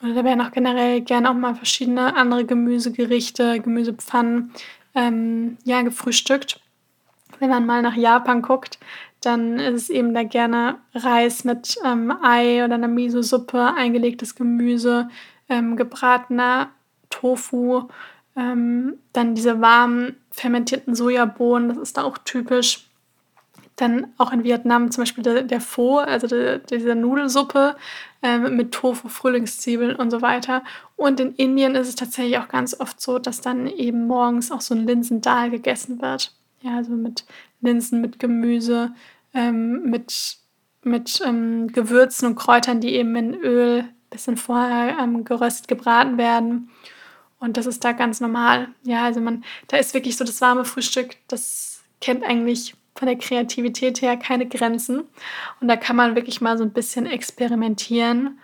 Oder 0.02 0.14
da 0.14 0.24
werden 0.24 0.40
auch 0.40 0.52
generell 0.52 1.00
gerne 1.00 1.30
auch 1.30 1.34
mal 1.34 1.54
verschiedene 1.54 2.14
andere 2.16 2.44
Gemüsegerichte, 2.44 3.60
Gemüsepfannen 3.60 4.52
ähm, 4.94 5.56
ja, 5.64 5.82
gefrühstückt. 5.82 6.60
Wenn 7.38 7.50
man 7.50 7.66
mal 7.66 7.82
nach 7.82 7.96
Japan 7.96 8.42
guckt, 8.42 8.78
dann 9.20 9.58
ist 9.58 9.74
es 9.74 9.90
eben 9.90 10.14
da 10.14 10.22
gerne 10.22 10.76
Reis 10.94 11.44
mit 11.44 11.76
ähm, 11.84 12.12
Ei 12.22 12.64
oder 12.64 12.74
einer 12.74 12.88
Miso-Suppe, 12.88 13.74
eingelegtes 13.74 14.34
Gemüse, 14.34 15.08
ähm, 15.48 15.76
gebratener 15.76 16.70
Tofu, 17.10 17.88
Ähm, 18.36 18.98
dann 19.12 19.36
diese 19.36 19.60
warmen 19.60 20.16
fermentierten 20.32 20.96
Sojabohnen, 20.96 21.68
das 21.68 21.78
ist 21.78 21.96
da 21.96 22.02
auch 22.02 22.18
typisch. 22.18 22.90
Dann 23.76 24.12
auch 24.18 24.32
in 24.32 24.44
Vietnam 24.44 24.90
zum 24.90 25.02
Beispiel 25.02 25.24
der, 25.24 25.42
der 25.42 25.60
Pho, 25.60 25.98
also 25.98 26.26
die, 26.26 26.60
diese 26.70 26.94
Nudelsuppe 26.94 27.76
ähm, 28.22 28.56
mit 28.56 28.72
Tofu, 28.72 29.08
Frühlingszwiebeln 29.08 29.96
und 29.96 30.10
so 30.10 30.22
weiter. 30.22 30.62
Und 30.96 31.18
in 31.20 31.34
Indien 31.34 31.74
ist 31.74 31.88
es 31.88 31.96
tatsächlich 31.96 32.38
auch 32.38 32.48
ganz 32.48 32.78
oft 32.78 33.00
so, 33.00 33.18
dass 33.18 33.40
dann 33.40 33.66
eben 33.66 34.06
morgens 34.06 34.52
auch 34.52 34.60
so 34.60 34.74
ein 34.74 34.86
Linsendal 34.86 35.50
gegessen 35.50 36.00
wird. 36.00 36.32
Ja, 36.62 36.76
also 36.76 36.92
mit 36.92 37.24
Linsen, 37.60 38.00
mit 38.00 38.18
Gemüse, 38.18 38.94
ähm, 39.34 39.90
mit, 39.90 40.38
mit 40.82 41.20
ähm, 41.26 41.68
Gewürzen 41.68 42.28
und 42.28 42.36
Kräutern, 42.36 42.80
die 42.80 42.94
eben 42.94 43.14
in 43.16 43.34
Öl 43.34 43.80
ein 43.80 43.94
bisschen 44.10 44.36
vorher 44.36 44.98
ähm, 44.98 45.24
geröstet, 45.24 45.68
gebraten 45.68 46.16
werden. 46.16 46.70
Und 47.40 47.58
das 47.58 47.66
ist 47.66 47.84
da 47.84 47.92
ganz 47.92 48.20
normal. 48.20 48.68
Ja, 48.84 49.04
also 49.04 49.20
man, 49.20 49.44
da 49.66 49.76
ist 49.76 49.92
wirklich 49.92 50.16
so 50.16 50.24
das 50.24 50.40
warme 50.40 50.64
Frühstück, 50.64 51.16
das 51.28 51.82
kennt 52.00 52.24
eigentlich 52.24 52.74
von 52.94 53.06
der 53.06 53.18
Kreativität 53.18 54.02
her 54.02 54.16
keine 54.16 54.46
Grenzen. 54.46 55.04
Und 55.60 55.68
da 55.68 55.76
kann 55.76 55.96
man 55.96 56.14
wirklich 56.14 56.40
mal 56.40 56.56
so 56.56 56.64
ein 56.64 56.72
bisschen 56.72 57.06
experimentieren 57.06 58.38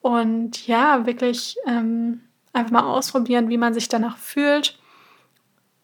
und 0.00 0.66
ja, 0.66 1.06
wirklich 1.06 1.56
ähm, 1.66 2.22
einfach 2.52 2.72
mal 2.72 2.84
ausprobieren, 2.84 3.48
wie 3.48 3.58
man 3.58 3.74
sich 3.74 3.88
danach 3.88 4.16
fühlt. 4.16 4.78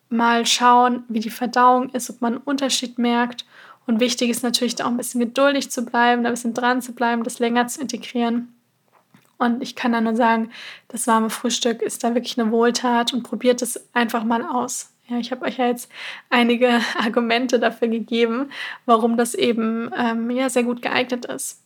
Mal 0.09 0.47
schauen, 0.47 1.05
wie 1.09 1.21
die 1.21 1.31
Verdauung 1.31 1.91
ist, 1.91 2.09
ob 2.11 2.21
man 2.21 2.35
einen 2.35 2.43
Unterschied 2.43 2.99
merkt. 2.99 3.45
Und 3.87 4.01
wichtig 4.01 4.31
ist 4.31 4.43
natürlich 4.43 4.83
auch 4.83 4.89
ein 4.89 4.97
bisschen 4.97 5.21
geduldig 5.21 5.71
zu 5.71 5.85
bleiben, 5.85 6.23
da 6.23 6.31
ein 6.31 6.35
bisschen 6.35 6.55
dran 6.55 6.83
zu 6.83 6.93
bleiben, 6.93 7.23
das 7.23 7.39
länger 7.39 7.69
zu 7.69 7.81
integrieren. 7.81 8.55
Und 9.39 9.63
ich 9.63 9.77
kann 9.77 9.93
da 9.93 10.01
nur 10.01 10.17
sagen, 10.17 10.51
das 10.89 11.07
warme 11.07 11.31
Frühstück 11.31 11.83
ist 11.83 12.03
da 12.03 12.15
wirklich 12.15 12.39
eine 12.39 12.51
Wohltat 12.51 13.13
und 13.13 13.23
probiert 13.23 13.61
es 13.63 13.89
einfach 13.95 14.25
mal 14.25 14.43
aus. 14.43 14.96
Ja, 15.09 15.19
ich 15.19 15.31
habe 15.31 15.45
euch 15.45 15.59
ja 15.59 15.67
jetzt 15.67 15.91
einige 16.31 16.81
Argumente 16.99 17.59
dafür 17.59 17.89
gegeben, 17.89 18.51
warum 18.87 19.17
das 19.17 19.35
eben 19.35 19.91
ähm, 19.97 20.31
ja, 20.31 20.51
sehr 20.51 20.65
gut 20.65 20.83
geeignet 20.83 21.27
ist. 21.27 21.63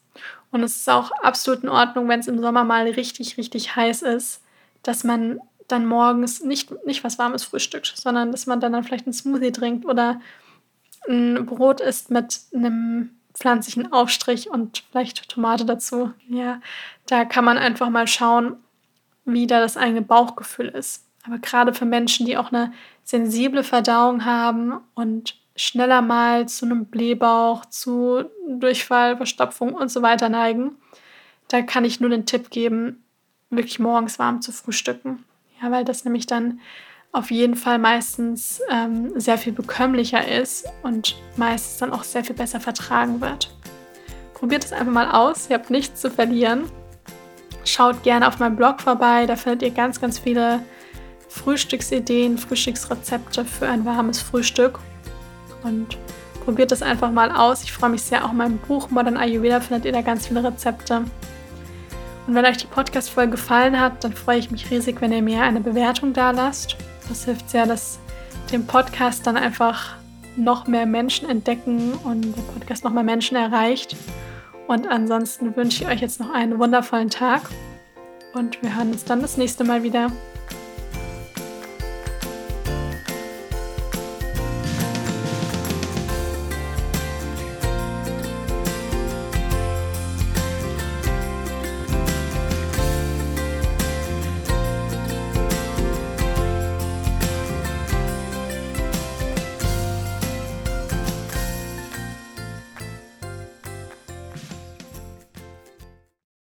Und 0.51 0.63
es 0.63 0.77
ist 0.77 0.91
auch 0.91 1.11
absolut 1.13 1.63
in 1.63 1.69
Ordnung, 1.69 2.09
wenn 2.09 2.21
es 2.21 2.29
im 2.29 2.41
Sommer 2.41 2.65
mal 2.65 2.87
richtig, 2.89 3.37
richtig 3.39 3.77
heiß 3.77 4.03
ist, 4.03 4.43
dass 4.83 5.05
man 5.05 5.41
dann 5.69 5.87
morgens 5.87 6.43
nicht, 6.43 6.73
nicht 6.85 7.05
was 7.05 7.19
warmes 7.19 7.45
frühstückt, 7.45 7.93
sondern 7.97 8.33
dass 8.33 8.47
man 8.47 8.61
dann, 8.61 8.73
dann 8.73 8.83
vielleicht 8.83 9.07
einen 9.07 9.13
Smoothie 9.13 9.53
trinkt 9.53 9.87
oder 9.87 10.21
ein 11.09 11.47
Brot 11.47 11.81
isst 11.81 12.11
mit 12.11 12.41
einem 12.53 13.11
pflanzlichen 13.35 13.93
Aufstrich 13.93 14.51
und 14.51 14.85
vielleicht 14.91 15.29
Tomate 15.29 15.65
dazu. 15.65 16.13
Ja, 16.29 16.61
da 17.07 17.25
kann 17.25 17.45
man 17.45 17.57
einfach 17.57 17.89
mal 17.89 18.07
schauen, 18.07 18.57
wie 19.25 19.47
da 19.47 19.61
das 19.61 19.77
eigene 19.77 20.03
Bauchgefühl 20.03 20.69
ist. 20.69 21.07
Aber 21.27 21.39
gerade 21.39 21.75
für 21.75 21.85
Menschen, 21.85 22.27
die 22.27 22.37
auch 22.37 22.53
eine 22.53 22.73
sensible 23.05 23.63
Verdauung 23.63 24.25
haben 24.25 24.81
und 24.95 25.37
schneller 25.57 26.01
mal 26.01 26.49
zu 26.49 26.65
einem 26.65 26.87
Blähbauch, 26.87 27.67
zu 27.67 28.25
Durchfall, 28.49 29.17
Verstopfung 29.17 29.75
und 29.75 29.91
so 29.91 30.01
weiter 30.03 30.29
neigen, 30.29 30.77
da 31.49 31.63
kann 31.63 31.85
ich 31.85 32.01
nur 32.01 32.11
den 32.11 32.27
Tipp 32.27 32.51
geben, 32.51 33.05
wirklich 33.51 33.79
morgens 33.79 34.19
warm 34.19 34.41
zu 34.41 34.53
frühstücken. 34.53 35.25
Ja, 35.61 35.71
weil 35.71 35.85
das 35.85 36.05
nämlich 36.05 36.27
dann 36.27 36.61
auf 37.13 37.31
jeden 37.31 37.57
Fall 37.57 37.79
meistens 37.79 38.63
ähm, 38.71 39.19
sehr 39.19 39.37
viel 39.37 39.53
bekömmlicher 39.53 40.27
ist 40.27 40.67
und 40.83 41.17
meistens 41.37 41.79
dann 41.79 41.93
auch 41.93 42.05
sehr 42.05 42.25
viel 42.25 42.37
besser 42.37 42.61
vertragen 42.61 43.21
wird. 43.21 43.51
Probiert 44.35 44.65
es 44.65 44.73
einfach 44.73 44.93
mal 44.93 45.11
aus, 45.11 45.51
ihr 45.51 45.57
habt 45.57 45.71
nichts 45.71 46.01
zu 46.01 46.11
verlieren. 46.11 46.65
Schaut 47.65 48.05
gerne 48.05 48.27
auf 48.27 48.39
meinem 48.39 48.57
Blog 48.57 48.81
vorbei, 48.81 49.27
da 49.27 49.37
findet 49.37 49.63
ihr 49.63 49.71
ganz, 49.71 50.01
ganz 50.01 50.19
viele 50.19 50.63
Frühstücksideen, 51.31 52.37
Frühstücksrezepte 52.37 53.45
für 53.45 53.69
ein 53.69 53.85
warmes 53.85 54.21
Frühstück. 54.21 54.81
Und 55.63 55.97
probiert 56.45 56.73
das 56.73 56.83
einfach 56.83 57.13
mal 57.13 57.31
aus. 57.31 57.63
Ich 57.63 57.73
freue 57.73 57.91
mich 57.91 58.03
sehr. 58.03 58.25
Auch 58.25 58.33
in 58.33 58.39
meinem 58.39 58.59
Buch 58.59 58.91
Modern 58.91 59.17
Ayurveda 59.17 59.61
findet 59.61 59.85
ihr 59.85 59.93
da 59.93 60.03
ganz 60.03 60.27
viele 60.27 60.43
Rezepte. 60.43 61.05
Und 62.27 62.35
wenn 62.35 62.45
euch 62.45 62.59
die 62.59 62.67
Podcast-Folge 62.67 63.33
gefallen 63.33 63.81
hat, 63.81 64.05
dann 64.05 64.13
freue 64.13 64.39
ich 64.39 64.51
mich 64.51 64.71
riesig, 64.71 65.01
wenn 65.01 65.13
ihr 65.13 65.23
mir 65.23 65.43
eine 65.43 65.61
Bewertung 65.61 66.13
da 66.13 66.33
lasst. 66.33 66.77
Das 67.09 67.25
hilft 67.25 67.49
sehr, 67.49 67.67
dass 67.67 67.99
den 68.53 68.67
Podcast 68.67 69.27
dann 69.27 69.37
einfach 69.37 69.95
noch 70.37 70.67
mehr 70.67 70.87
Menschen 70.87 71.29
entdecken 71.29 71.93
und 72.05 72.37
der 72.37 72.43
Podcast 72.43 72.85
noch 72.85 72.93
mehr 72.93 73.05
Menschen 73.05 73.37
erreicht. 73.37 73.97
Und 74.67 74.89
ansonsten 74.89 75.57
wünsche 75.57 75.85
ich 75.85 75.91
euch 75.91 76.01
jetzt 76.01 76.21
noch 76.21 76.33
einen 76.33 76.59
wundervollen 76.59 77.11
Tag 77.11 77.43
und 78.35 78.63
wir 78.63 78.77
hören 78.77 78.93
uns 78.93 79.05
dann 79.05 79.23
das 79.23 79.37
nächste 79.37 79.65
Mal 79.65 79.83
wieder. 79.83 80.11